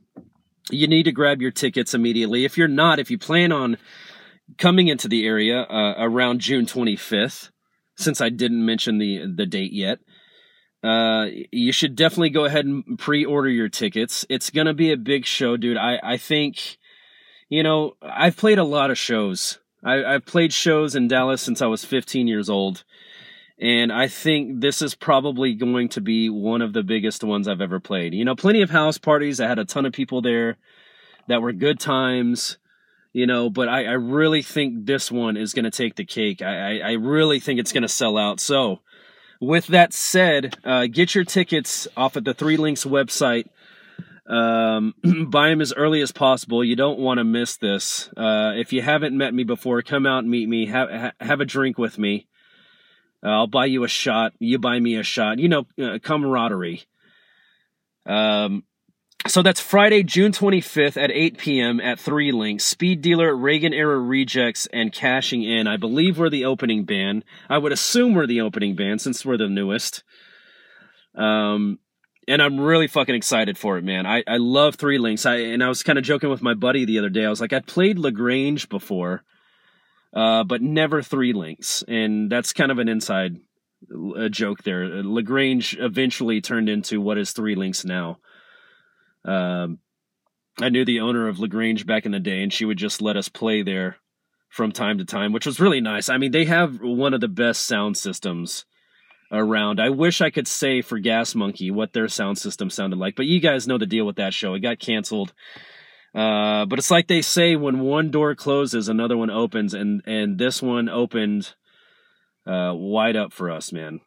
need 0.69 1.04
to 1.04 1.12
grab 1.12 1.41
your 1.41 1.52
tickets 1.52 1.93
immediately. 1.93 2.45
If 2.45 2.58
you're 2.58 2.67
not, 2.67 2.99
if 2.99 3.10
you 3.10 3.17
plan 3.17 3.52
on 3.52 3.78
coming 4.58 4.88
into 4.88 5.08
the 5.08 5.26
area 5.26 5.62
uh, 5.62 5.96
around 5.98 6.39
June 6.39 6.66
25th, 6.66 7.50
since 7.96 8.22
I 8.22 8.30
didn't 8.30 8.66
mention 8.66 8.98
the 8.98 9.26
the 9.34 9.46
date 9.46 9.74
yet. 9.74 10.00
Uh, 10.84 11.28
you 11.52 11.72
should 11.72 11.96
definitely 11.96 12.30
go 12.30 12.44
ahead 12.44 12.66
and 12.66 13.00
pre-order 13.00 13.50
your 13.50 13.70
tickets. 13.70 14.26
It's 14.30 14.50
gonna 14.50 14.74
be 14.74 14.92
a 14.92 14.98
big 14.98 15.26
show, 15.26 15.56
dude. 15.56 15.78
I 15.78 16.00
I 16.04 16.18
think, 16.18 16.78
you 17.50 17.63
know, 17.63 17.96
I've 18.02 18.38
played 18.38 18.60
a 18.60 18.63
lot 18.63 18.92
of 18.92 18.98
shows. 18.98 19.60
I, 19.84 20.04
I've 20.04 20.26
played 20.26 20.54
shows 20.54 20.96
in 20.96 21.08
Dallas 21.08 21.42
since 21.42 21.62
I 21.62 21.68
was 21.68 21.86
15 21.86 22.28
years 22.28 22.50
old, 22.50 22.84
and 23.60 23.92
I 23.92 24.08
think 24.08 24.62
this 24.62 24.82
is 24.82 24.96
probably 24.96 25.54
going 25.54 25.89
to 25.89 26.02
be 26.02 26.30
one 26.30 26.62
of 26.62 26.74
the 26.74 26.84
biggest 26.84 27.24
ones 27.24 27.48
I've 27.48 27.62
ever 27.62 27.80
played. 27.80 28.13
You 28.13 28.26
know, 28.26 28.36
plenty 28.36 28.62
of 28.62 28.70
house 28.70 28.98
parties. 28.98 29.39
I 29.39 29.48
had 29.48 29.60
a 29.60 29.66
ton 29.66 29.86
of 29.86 29.94
people 29.94 30.22
there 30.22 30.58
that 31.28 31.42
were 31.42 31.54
good 31.54 31.80
times 31.80 32.58
you 33.13 33.28
know, 33.28 33.49
but 33.49 33.69
I, 33.69 33.86
I 33.86 33.93
really 33.93 34.41
think 34.41 34.86
this 34.86 35.12
one 35.12 35.38
is 35.38 35.54
going 35.54 35.65
to 35.65 35.71
take 35.71 35.95
the 35.95 36.06
cake. 36.06 36.41
I, 36.41 36.80
I, 36.80 36.89
I 36.89 36.91
really 36.93 37.39
think 37.39 37.60
it's 37.60 37.71
going 37.71 37.84
to 37.84 37.88
sell 37.88 38.17
out. 38.17 38.39
So, 38.39 38.80
with 39.39 39.67
that 39.67 39.93
said, 39.93 40.58
uh, 40.63 40.88
get 40.88 41.13
your 41.13 41.23
tickets 41.23 41.88
off 41.95 42.17
at 42.17 42.26
the 42.26 42.34
Three 42.34 42.58
Links 42.58 42.86
website. 42.86 43.45
Um, 44.26 44.95
buy 45.30 45.49
them 45.49 45.62
as 45.62 45.73
early 45.73 46.02
as 46.02 46.12
possible. 46.12 46.63
You 46.63 46.76
don't 46.76 46.99
want 46.99 47.19
to 47.19 47.23
miss 47.23 47.58
this. 47.58 48.10
Uh, 48.17 48.54
if 48.56 48.73
you 48.73 48.82
haven't 48.82 49.15
met 49.15 49.34
me 49.34 49.43
before, 49.43 49.82
come 49.84 50.08
out 50.08 50.19
and 50.19 50.30
meet 50.30 50.49
me. 50.49 50.65
Have 50.67 50.89
ha- 50.89 51.12
have 51.19 51.39
a 51.39 51.45
drink 51.45 51.78
with 51.78 51.99
me. 51.99 52.28
Uh, 53.23 53.30
I'll 53.30 53.47
buy 53.47 53.65
you 53.65 53.84
a 53.84 53.88
shot. 53.88 54.34
You 54.39 54.60
buy 54.60 54.80
me 54.80 54.95
a 54.95 55.04
shot. 55.04 55.39
You 55.39 55.49
know, 55.49 55.67
uh, 55.82 55.99
camaraderie. 56.02 56.84
Um, 58.06 58.63
so 59.27 59.41
that's 59.41 59.59
Friday, 59.59 60.03
June 60.03 60.31
25th 60.31 61.01
at 61.01 61.12
8 61.12 61.38
p.m. 61.38 61.79
at 61.79 61.99
Three 61.99 62.31
Links. 62.31 62.65
Speed 62.65 63.01
Dealer, 63.01 63.36
Reagan 63.36 63.73
Era 63.73 63.97
Rejects, 63.99 64.67
and 64.73 64.91
Cashing 64.91 65.43
In. 65.43 65.67
I 65.67 65.77
believe 65.77 66.17
we're 66.17 66.29
the 66.29 66.45
opening 66.45 66.83
band. 66.83 67.23
I 67.49 67.57
would 67.57 67.71
assume 67.71 68.13
we're 68.13 68.27
the 68.27 68.41
opening 68.41 68.75
band 68.75 69.01
since 69.01 69.25
we're 69.25 69.38
the 69.38 69.47
newest. 69.47 70.03
Um, 71.15 71.79
and 72.27 72.41
I'm 72.41 72.59
really 72.59 72.88
fucking 72.88 73.15
excited 73.15 73.57
for 73.57 73.77
it, 73.77 73.83
man. 73.83 74.05
I, 74.05 74.23
I 74.27 74.38
love 74.38 74.75
Three 74.75 74.97
Links. 74.97 75.25
I 75.25 75.36
and 75.38 75.63
I 75.63 75.69
was 75.69 75.83
kind 75.83 75.97
of 75.97 76.03
joking 76.03 76.29
with 76.29 76.41
my 76.41 76.53
buddy 76.53 76.86
the 76.86 76.99
other 76.99 77.09
day. 77.09 77.25
I 77.25 77.29
was 77.29 77.41
like, 77.41 77.53
I 77.53 77.59
played 77.59 77.99
La 77.99 78.09
Grange 78.09 78.69
before, 78.69 79.23
uh, 80.13 80.43
but 80.43 80.62
never 80.62 81.01
Three 81.01 81.33
Links, 81.33 81.83
and 81.88 82.31
that's 82.31 82.53
kind 82.53 82.71
of 82.71 82.79
an 82.79 82.88
inside 82.88 83.38
a 84.15 84.29
joke 84.29 84.63
there. 84.63 85.03
La 85.03 85.21
Grange 85.21 85.77
eventually 85.79 86.41
turned 86.41 86.69
into 86.69 87.01
what 87.01 87.17
is 87.17 87.31
Three 87.31 87.55
Links 87.55 87.83
now. 87.83 88.19
Um, 89.25 89.79
I 90.59 90.69
knew 90.69 90.86
the 90.86 90.99
owner 90.99 91.27
of 91.27 91.39
La 91.39 91.47
Grange 91.47 91.86
back 91.86 92.05
in 92.05 92.12
the 92.12 92.19
day, 92.19 92.43
and 92.43 92.53
she 92.53 92.65
would 92.65 92.77
just 92.77 93.01
let 93.01 93.17
us 93.17 93.29
play 93.29 93.63
there 93.63 93.97
from 94.49 94.71
time 94.71 94.99
to 94.99 95.05
time, 95.05 95.31
which 95.31 95.47
was 95.47 95.59
really 95.59 95.81
nice. 95.81 96.09
I 96.09 96.17
mean, 96.17 96.31
they 96.31 96.45
have 96.45 96.79
one 96.79 97.13
of 97.13 97.21
the 97.21 97.27
best 97.27 97.65
sound 97.65 97.97
systems 97.97 98.65
around. 99.31 99.79
I 99.79 99.89
wish 99.89 100.21
I 100.21 100.29
could 100.29 100.47
say 100.47 100.81
for 100.81 100.99
Gas 100.99 101.33
Monkey 101.33 101.71
what 101.71 101.93
their 101.93 102.07
sound 102.07 102.38
system 102.38 102.69
sounded 102.69 102.99
like, 102.99 103.15
but 103.15 103.25
you 103.25 103.39
guys 103.39 103.67
know 103.67 103.79
the 103.79 103.88
deal 103.88 104.05
with 104.05 104.17
that 104.17 104.33
show. 104.33 104.53
It 104.53 104.59
got 104.59 104.79
canceled. 104.79 105.33
Uh, 106.13 106.65
but 106.65 106.77
it's 106.77 106.91
like 106.91 107.07
they 107.07 107.23
say 107.23 107.55
when 107.55 107.79
one 107.79 108.12
door 108.12 108.36
closes, 108.36 108.88
another 108.88 109.17
one 109.17 109.31
opens, 109.31 109.73
and 109.73 110.03
and 110.05 110.38
this 110.38 110.62
one 110.62 110.88
opened 110.88 111.55
uh, 112.45 112.71
wide 112.75 113.15
up 113.15 113.33
for 113.33 113.49
us, 113.49 113.73
man. 113.73 114.01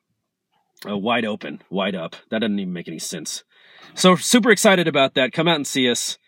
Uh, 0.88 0.96
wide 0.96 1.24
open, 1.24 1.62
wide 1.68 1.96
up. 1.96 2.14
That 2.31 2.40
doesn't 2.40 2.61
even 2.61 2.72
make 2.72 2.87
any 2.87 3.00
sense. 3.00 3.42
So 3.94 4.16
super 4.16 4.51
excited 4.51 4.88
about 4.88 5.14
that. 5.14 5.33
Come 5.33 5.49
out 5.49 5.57
and 5.57 5.66
see 5.66 5.90
us. 5.90 6.18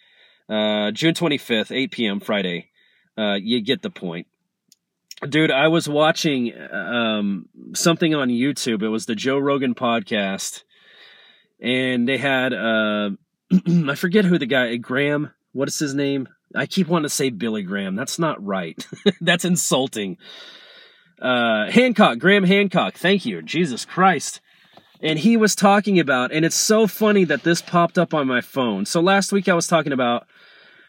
Uh, 0.49 0.91
June 0.93 1.15
25th, 1.15 1.75
8 1.75 1.91
p.m. 1.91 2.21
Friday. 2.21 2.71
Uh, 3.17 3.35
you 3.35 3.61
get 3.61 3.83
the 3.83 3.91
point. 3.91 4.27
Dude, 5.29 5.51
I 5.51 5.69
was 5.69 5.89
watching 5.89 6.53
um, 6.73 7.49
something 7.75 8.15
on 8.15 8.29
YouTube. 8.29 8.83
It 8.83 8.89
was 8.89 9.07
the 9.07 9.17
Joe 9.17 9.39
Rogan 9.39 9.75
podcast. 9.75 10.63
And 11.61 12.09
they 12.09 12.19
had, 12.19 12.55
uh, 12.55 13.11
I 13.89 13.95
forget 13.97 14.25
who 14.25 14.39
the 14.39 14.47
guy, 14.47 14.77
Graham, 14.77 15.33
what 15.53 15.69
is 15.69 15.79
his 15.79 15.95
name? 15.95 16.29
I 16.55 16.67
keep 16.67 16.87
wanting 16.89 17.05
to 17.05 17.15
say 17.15 17.31
Billy 17.31 17.63
Graham. 17.63 17.97
That's 17.97 18.19
not 18.19 18.43
right. 18.43 18.87
That's 19.21 19.45
insulting. 19.45 20.17
Uh, 21.21 21.71
Hancock, 21.71 22.19
Graham 22.19 22.45
Hancock. 22.45 22.95
Thank 22.95 23.27
you. 23.27 23.43
Jesus 23.43 23.85
Christ 23.85 24.41
and 25.01 25.19
he 25.19 25.37
was 25.37 25.55
talking 25.55 25.99
about 25.99 26.33
and 26.33 26.45
it's 26.45 26.57
so 26.57 26.87
funny 26.87 27.25
that 27.25 27.43
this 27.43 27.63
popped 27.63 27.99
up 27.99 28.15
on 28.15 28.27
my 28.27 28.41
phone 28.41 28.85
so 28.85 29.01
last 29.01 29.33
week 29.33 29.49
i 29.49 29.55
was 29.55 29.67
talking 29.67 29.93
about 29.93 30.27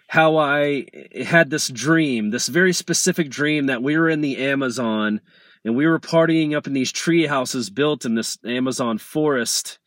how 0.08 0.38
i 0.38 0.86
had 1.24 1.50
this 1.50 1.67
dream 1.67 2.32
this 2.32 2.48
very 2.48 2.74
specific 2.74 3.30
dream 3.30 3.67
that 3.67 3.84
we 3.84 3.98
were 3.98 4.10
in 4.10 4.22
the 4.22 4.38
amazon 4.38 5.22
and 5.63 5.76
we 5.76 5.86
were 5.86 6.00
partying 6.00 6.56
up 6.56 6.67
in 6.67 6.74
these 6.74 6.91
tree 6.91 7.28
houses 7.28 7.69
built 7.69 8.06
in 8.06 8.15
this 8.15 8.38
amazon 8.45 8.98
forest 8.98 9.80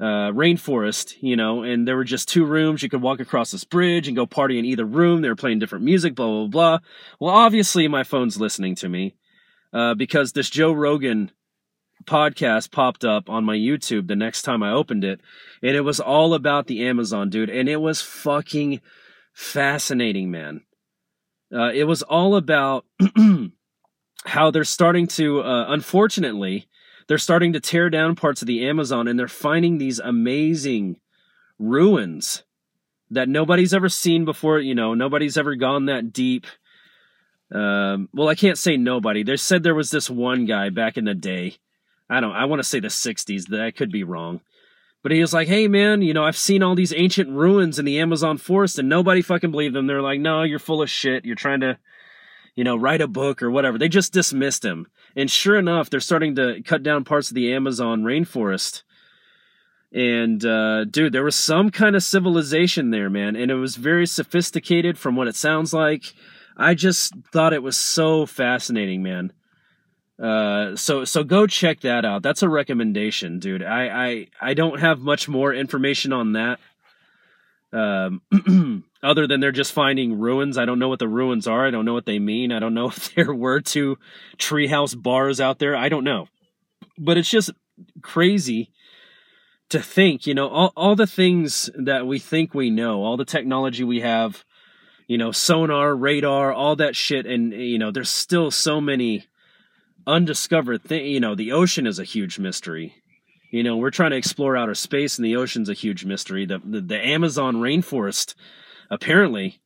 uh, 0.00 0.32
rainforest, 0.32 1.14
you 1.20 1.36
know, 1.36 1.62
and 1.62 1.86
there 1.86 1.96
were 1.96 2.04
just 2.04 2.28
two 2.28 2.44
rooms. 2.44 2.82
You 2.82 2.88
could 2.88 3.02
walk 3.02 3.20
across 3.20 3.52
this 3.52 3.64
bridge 3.64 4.08
and 4.08 4.16
go 4.16 4.26
party 4.26 4.58
in 4.58 4.64
either 4.64 4.84
room. 4.84 5.22
They 5.22 5.28
were 5.28 5.36
playing 5.36 5.60
different 5.60 5.84
music, 5.84 6.16
blah, 6.16 6.26
blah, 6.26 6.46
blah. 6.48 6.78
Well, 7.20 7.34
obviously, 7.34 7.86
my 7.86 8.02
phone's 8.02 8.40
listening 8.40 8.74
to 8.76 8.88
me 8.88 9.14
uh, 9.72 9.94
because 9.94 10.32
this 10.32 10.50
Joe 10.50 10.72
Rogan 10.72 11.30
podcast 12.06 12.70
popped 12.70 13.04
up 13.04 13.28
on 13.28 13.44
my 13.44 13.56
YouTube 13.56 14.06
the 14.06 14.16
next 14.16 14.42
time 14.42 14.62
I 14.62 14.72
opened 14.72 15.04
it, 15.04 15.20
and 15.62 15.76
it 15.76 15.82
was 15.82 16.00
all 16.00 16.34
about 16.34 16.66
the 16.66 16.86
Amazon, 16.86 17.30
dude, 17.30 17.50
and 17.50 17.68
it 17.68 17.80
was 17.80 18.00
fucking 18.00 18.80
fascinating, 19.32 20.30
man. 20.30 20.62
Uh, 21.54 21.70
it 21.72 21.84
was 21.84 22.02
all 22.02 22.36
about 22.36 22.84
how 24.24 24.50
they're 24.50 24.64
starting 24.64 25.06
to, 25.06 25.42
uh, 25.42 25.66
unfortunately, 25.68 26.68
they're 27.06 27.18
starting 27.18 27.52
to 27.52 27.60
tear 27.60 27.90
down 27.90 28.16
parts 28.16 28.42
of 28.42 28.46
the 28.46 28.66
Amazon, 28.66 29.08
and 29.08 29.18
they're 29.18 29.28
finding 29.28 29.78
these 29.78 29.98
amazing 29.98 30.96
ruins 31.58 32.42
that 33.10 33.28
nobody's 33.28 33.74
ever 33.74 33.88
seen 33.88 34.24
before. 34.24 34.58
You 34.58 34.74
know, 34.74 34.94
nobody's 34.94 35.36
ever 35.36 35.54
gone 35.54 35.86
that 35.86 36.12
deep. 36.12 36.46
Um, 37.52 38.08
well, 38.12 38.28
I 38.28 38.34
can't 38.34 38.58
say 38.58 38.76
nobody. 38.76 39.22
They 39.22 39.36
said 39.36 39.62
there 39.62 39.74
was 39.74 39.90
this 39.90 40.08
one 40.08 40.46
guy 40.46 40.70
back 40.70 40.96
in 40.96 41.04
the 41.04 41.14
day 41.14 41.58
I 42.08 42.20
don't 42.20 42.32
I 42.32 42.44
want 42.44 42.60
to 42.60 42.68
say 42.68 42.80
the 42.80 42.88
60s, 42.88 43.48
that 43.48 43.60
I 43.60 43.70
could 43.70 43.90
be 43.90 44.04
wrong. 44.04 44.40
But 45.02 45.12
he 45.12 45.20
was 45.20 45.34
like, 45.34 45.48
"Hey 45.48 45.68
man, 45.68 46.00
you 46.02 46.14
know, 46.14 46.24
I've 46.24 46.36
seen 46.36 46.62
all 46.62 46.74
these 46.74 46.94
ancient 46.94 47.30
ruins 47.30 47.78
in 47.78 47.84
the 47.84 48.00
Amazon 48.00 48.38
forest 48.38 48.78
and 48.78 48.88
nobody 48.88 49.20
fucking 49.20 49.50
believed 49.50 49.74
them. 49.74 49.86
They're 49.86 50.00
like, 50.02 50.20
"No, 50.20 50.42
you're 50.42 50.58
full 50.58 50.82
of 50.82 50.90
shit. 50.90 51.24
You're 51.24 51.36
trying 51.36 51.60
to 51.60 51.78
you 52.56 52.62
know, 52.62 52.76
write 52.76 53.00
a 53.00 53.08
book 53.08 53.42
or 53.42 53.50
whatever." 53.50 53.78
They 53.78 53.88
just 53.88 54.12
dismissed 54.12 54.64
him. 54.64 54.86
And 55.16 55.30
sure 55.30 55.56
enough, 55.56 55.90
they're 55.90 56.00
starting 56.00 56.36
to 56.36 56.62
cut 56.62 56.82
down 56.82 57.04
parts 57.04 57.30
of 57.30 57.34
the 57.34 57.52
Amazon 57.52 58.02
rainforest. 58.02 58.82
And 59.92 60.44
uh, 60.44 60.84
dude, 60.86 61.12
there 61.12 61.22
was 61.22 61.36
some 61.36 61.70
kind 61.70 61.94
of 61.94 62.02
civilization 62.02 62.90
there, 62.90 63.08
man, 63.08 63.36
and 63.36 63.50
it 63.50 63.54
was 63.54 63.76
very 63.76 64.06
sophisticated 64.06 64.98
from 64.98 65.14
what 65.14 65.28
it 65.28 65.36
sounds 65.36 65.72
like. 65.72 66.14
I 66.56 66.74
just 66.74 67.14
thought 67.32 67.52
it 67.52 67.62
was 67.62 67.76
so 67.76 68.26
fascinating, 68.26 69.04
man. 69.04 69.32
Uh, 70.22 70.76
so 70.76 71.04
so 71.04 71.24
go 71.24 71.46
check 71.46 71.80
that 71.80 72.04
out. 72.04 72.22
That's 72.22 72.42
a 72.42 72.48
recommendation, 72.48 73.40
dude. 73.40 73.64
I 73.64 73.88
I 73.88 74.26
I 74.40 74.54
don't 74.54 74.80
have 74.80 75.00
much 75.00 75.28
more 75.28 75.52
information 75.52 76.12
on 76.12 76.32
that. 76.32 76.60
Um, 77.72 78.22
other 79.02 79.26
than 79.26 79.40
they're 79.40 79.52
just 79.52 79.72
finding 79.72 80.18
ruins. 80.18 80.56
I 80.56 80.64
don't 80.64 80.78
know 80.78 80.88
what 80.88 81.00
the 81.00 81.08
ruins 81.08 81.46
are. 81.46 81.66
I 81.66 81.70
don't 81.70 81.84
know 81.84 81.92
what 81.92 82.06
they 82.06 82.18
mean. 82.18 82.52
I 82.52 82.58
don't 82.58 82.74
know 82.74 82.88
if 82.88 83.14
there 83.14 83.34
were 83.34 83.60
two 83.60 83.98
treehouse 84.38 85.00
bars 85.00 85.40
out 85.40 85.58
there. 85.58 85.76
I 85.76 85.88
don't 85.88 86.04
know. 86.04 86.28
But 86.96 87.18
it's 87.18 87.28
just 87.28 87.50
crazy 88.02 88.70
to 89.70 89.80
think, 89.80 90.26
you 90.26 90.34
know, 90.34 90.48
all, 90.48 90.72
all 90.76 90.96
the 90.96 91.06
things 91.06 91.68
that 91.74 92.06
we 92.06 92.18
think 92.18 92.54
we 92.54 92.70
know, 92.70 93.02
all 93.02 93.16
the 93.16 93.24
technology 93.24 93.82
we 93.82 94.00
have, 94.00 94.44
you 95.06 95.18
know, 95.18 95.32
sonar, 95.32 95.94
radar, 95.94 96.52
all 96.52 96.76
that 96.76 96.94
shit. 96.94 97.26
And, 97.26 97.52
you 97.52 97.78
know, 97.78 97.90
there's 97.90 98.10
still 98.10 98.50
so 98.50 98.80
many 98.80 99.26
undiscovered 100.06 100.84
thing. 100.84 101.06
You 101.06 101.20
know, 101.20 101.34
the 101.34 101.52
ocean 101.52 101.86
is 101.86 101.98
a 101.98 102.04
huge 102.04 102.38
mystery. 102.38 102.94
You 103.50 103.62
know, 103.62 103.76
we're 103.76 103.90
trying 103.90 104.10
to 104.10 104.16
explore 104.16 104.56
outer 104.56 104.74
space 104.74 105.16
and 105.16 105.24
the 105.24 105.36
ocean's 105.36 105.68
a 105.68 105.74
huge 105.74 106.04
mystery. 106.04 106.44
The, 106.46 106.60
the, 106.64 106.80
the 106.80 107.06
Amazon 107.06 107.56
rainforest, 107.56 108.34
apparently, 108.90 109.60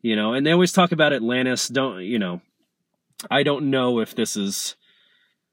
you 0.00 0.16
know, 0.16 0.32
and 0.32 0.46
they 0.46 0.52
always 0.52 0.72
talk 0.72 0.92
about 0.92 1.12
Atlantis. 1.12 1.68
Don't, 1.68 2.00
you 2.02 2.18
know, 2.18 2.40
I 3.30 3.42
don't 3.42 3.70
know 3.70 4.00
if 4.00 4.14
this 4.14 4.36
is 4.36 4.76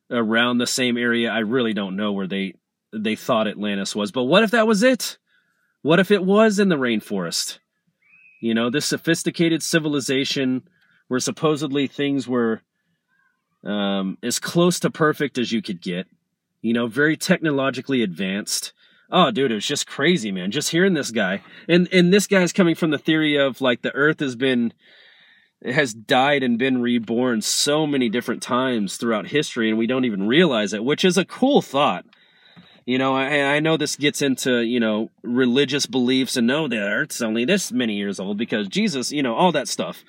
around 0.10 0.58
the 0.58 0.68
same 0.68 0.98
area. 0.98 1.30
I 1.30 1.40
really 1.40 1.74
don't 1.74 1.98
know 1.98 2.14
where 2.14 2.28
they 2.28 2.54
they 2.94 3.16
thought 3.16 3.48
Atlantis 3.48 3.96
was. 3.96 4.12
But 4.12 4.24
what 4.24 4.44
if 4.44 4.52
that 4.52 4.68
was 4.68 4.82
it? 4.84 5.18
What 5.82 6.00
if 6.00 6.10
it 6.10 6.24
was 6.24 6.60
in 6.60 6.70
the 6.70 6.78
rainforest? 6.78 7.60
You 8.42 8.54
know, 8.54 8.70
this 8.70 8.86
sophisticated 8.86 9.62
civilization 9.62 10.64
where 11.08 11.20
supposedly 11.20 11.88
things 11.88 12.28
were 12.28 12.62
um, 13.68 14.18
as 14.24 14.40
close 14.40 14.80
to 14.80 14.90
perfect 14.90 15.38
as 15.38 15.52
you 15.52 15.62
could 15.62 15.82
get. 15.82 16.08
You 16.62 16.74
know, 16.74 16.88
very 16.88 17.16
technologically 17.16 18.02
advanced. 18.02 18.74
Oh, 19.12 19.32
dude, 19.32 19.52
it 19.52 19.56
was 19.56 19.66
just 19.66 19.88
crazy, 19.88 20.32
man. 20.32 20.52
Just 20.52 20.72
hearing 20.72 20.94
this 20.94 21.12
guy, 21.12 21.42
and 21.70 21.88
and 21.94 22.12
this 22.12 22.28
guy's 22.28 22.52
coming 22.52 22.76
from 22.76 22.90
the 22.90 22.98
theory 22.98 23.36
of 23.38 23.62
like 23.62 23.82
the 23.82 23.94
Earth 23.94 24.20
has 24.20 24.36
been 24.36 24.74
has 25.64 25.94
died 25.94 26.44
and 26.44 26.60
been 26.60 26.82
reborn 26.82 27.42
so 27.42 27.88
many 27.88 28.10
different 28.10 28.42
times 28.42 28.98
throughout 28.98 29.28
history, 29.28 29.70
and 29.70 29.78
we 29.78 29.88
don't 29.88 30.06
even 30.06 30.28
realize 30.28 30.74
it, 30.74 30.84
which 30.84 31.06
is 31.06 31.18
a 31.18 31.26
cool 31.26 31.62
thought. 31.62 32.06
You 32.86 32.98
know, 32.98 33.16
I, 33.16 33.56
I 33.56 33.60
know 33.60 33.76
this 33.76 33.98
gets 33.98 34.22
into, 34.22 34.62
you 34.62 34.80
know, 34.80 35.10
religious 35.22 35.86
beliefs 35.86 36.38
and 36.38 36.48
no, 36.48 36.70
the 36.70 36.80
earth's 36.80 37.22
only 37.22 37.44
this 37.44 37.70
many 37.70 37.96
years 37.96 38.18
old 38.18 38.38
because 38.38 38.70
Jesus, 38.70 39.12
you 39.12 39.22
know, 39.22 39.36
all 39.36 39.52
that 39.52 39.68
stuff. 39.68 40.06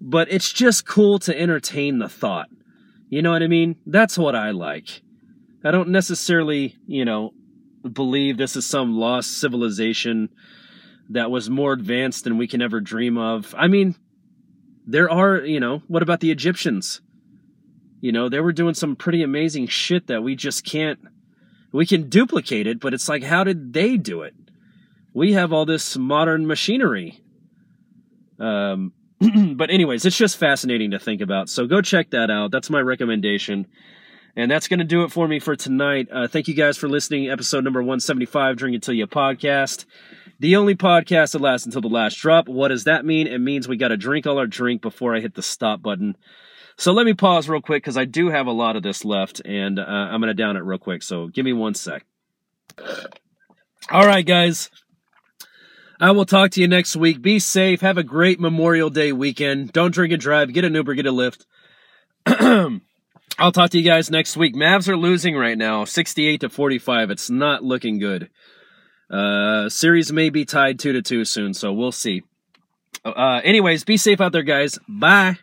But 0.00 0.30
it's 0.30 0.52
just 0.52 0.86
cool 0.86 1.18
to 1.20 1.36
entertain 1.36 1.98
the 1.98 2.08
thought. 2.08 2.48
You 3.14 3.22
know 3.22 3.30
what 3.30 3.44
I 3.44 3.46
mean? 3.46 3.76
That's 3.86 4.18
what 4.18 4.34
I 4.34 4.50
like. 4.50 5.00
I 5.62 5.70
don't 5.70 5.90
necessarily, 5.90 6.76
you 6.88 7.04
know, 7.04 7.32
believe 7.88 8.36
this 8.36 8.56
is 8.56 8.66
some 8.66 8.98
lost 8.98 9.38
civilization 9.38 10.30
that 11.10 11.30
was 11.30 11.48
more 11.48 11.74
advanced 11.74 12.24
than 12.24 12.38
we 12.38 12.48
can 12.48 12.60
ever 12.60 12.80
dream 12.80 13.16
of. 13.16 13.54
I 13.56 13.68
mean, 13.68 13.94
there 14.84 15.08
are, 15.08 15.36
you 15.36 15.60
know, 15.60 15.80
what 15.86 16.02
about 16.02 16.18
the 16.18 16.32
Egyptians? 16.32 17.02
You 18.00 18.10
know, 18.10 18.28
they 18.28 18.40
were 18.40 18.52
doing 18.52 18.74
some 18.74 18.96
pretty 18.96 19.22
amazing 19.22 19.68
shit 19.68 20.08
that 20.08 20.24
we 20.24 20.34
just 20.34 20.64
can't 20.64 20.98
we 21.70 21.86
can 21.86 22.08
duplicate 22.08 22.66
it, 22.66 22.80
but 22.80 22.94
it's 22.94 23.08
like, 23.08 23.22
how 23.22 23.44
did 23.44 23.72
they 23.72 23.96
do 23.96 24.22
it? 24.22 24.34
We 25.12 25.34
have 25.34 25.52
all 25.52 25.66
this 25.66 25.96
modern 25.96 26.48
machinery. 26.48 27.20
Um, 28.40 28.92
but 29.56 29.70
anyways, 29.70 30.04
it's 30.04 30.16
just 30.16 30.36
fascinating 30.36 30.90
to 30.92 30.98
think 30.98 31.20
about. 31.20 31.48
So 31.48 31.66
go 31.66 31.80
check 31.80 32.10
that 32.10 32.30
out. 32.30 32.50
That's 32.50 32.70
my 32.70 32.80
recommendation. 32.80 33.66
And 34.36 34.50
that's 34.50 34.66
going 34.66 34.80
to 34.80 34.84
do 34.84 35.04
it 35.04 35.12
for 35.12 35.28
me 35.28 35.38
for 35.38 35.54
tonight. 35.54 36.08
Uh, 36.12 36.26
thank 36.26 36.48
you 36.48 36.54
guys 36.54 36.76
for 36.76 36.88
listening. 36.88 37.30
Episode 37.30 37.62
number 37.62 37.80
175, 37.80 38.56
Drink 38.56 38.74
Until 38.74 38.94
You 38.94 39.06
podcast. 39.06 39.84
The 40.40 40.56
only 40.56 40.74
podcast 40.74 41.32
that 41.32 41.40
lasts 41.40 41.64
until 41.64 41.80
the 41.80 41.88
last 41.88 42.16
drop. 42.16 42.48
What 42.48 42.68
does 42.68 42.84
that 42.84 43.04
mean? 43.04 43.28
It 43.28 43.38
means 43.38 43.68
we 43.68 43.76
got 43.76 43.88
to 43.88 43.96
drink 43.96 44.26
all 44.26 44.38
our 44.38 44.48
drink 44.48 44.82
before 44.82 45.14
I 45.14 45.20
hit 45.20 45.34
the 45.34 45.42
stop 45.42 45.80
button. 45.80 46.16
So 46.76 46.92
let 46.92 47.06
me 47.06 47.14
pause 47.14 47.48
real 47.48 47.60
quick 47.60 47.84
because 47.84 47.96
I 47.96 48.04
do 48.04 48.30
have 48.30 48.48
a 48.48 48.52
lot 48.52 48.74
of 48.74 48.82
this 48.82 49.04
left 49.04 49.40
and 49.44 49.78
uh, 49.78 49.82
I'm 49.84 50.20
going 50.20 50.28
to 50.28 50.34
down 50.34 50.56
it 50.56 50.64
real 50.64 50.78
quick. 50.78 51.04
So 51.04 51.28
give 51.28 51.44
me 51.44 51.52
one 51.52 51.74
sec. 51.74 52.04
All 53.90 54.06
right, 54.06 54.26
guys. 54.26 54.70
I 56.04 56.10
will 56.10 56.26
talk 56.26 56.50
to 56.50 56.60
you 56.60 56.68
next 56.68 56.96
week. 56.96 57.22
Be 57.22 57.38
safe. 57.38 57.80
Have 57.80 57.96
a 57.96 58.02
great 58.02 58.38
Memorial 58.38 58.90
Day 58.90 59.10
weekend. 59.10 59.72
Don't 59.72 59.94
drink 59.94 60.12
and 60.12 60.20
drive. 60.20 60.52
Get 60.52 60.66
an 60.66 60.74
Uber, 60.74 60.92
get 60.92 61.06
a 61.06 61.10
Lyft. 61.10 61.46
I'll 63.38 63.52
talk 63.52 63.70
to 63.70 63.78
you 63.78 63.84
guys 63.84 64.10
next 64.10 64.36
week. 64.36 64.54
Mavs 64.54 64.86
are 64.86 64.98
losing 64.98 65.34
right 65.34 65.56
now, 65.56 65.86
68 65.86 66.42
to 66.42 66.50
45. 66.50 67.10
It's 67.10 67.30
not 67.30 67.64
looking 67.64 67.98
good. 67.98 68.28
Uh, 69.10 69.70
series 69.70 70.12
may 70.12 70.28
be 70.28 70.44
tied 70.44 70.78
2 70.78 70.92
to 70.92 71.00
2 71.00 71.24
soon, 71.24 71.54
so 71.54 71.72
we'll 71.72 71.90
see. 71.90 72.22
Uh, 73.02 73.40
anyways, 73.42 73.84
be 73.84 73.96
safe 73.96 74.20
out 74.20 74.32
there, 74.32 74.42
guys. 74.42 74.78
Bye. 74.86 75.38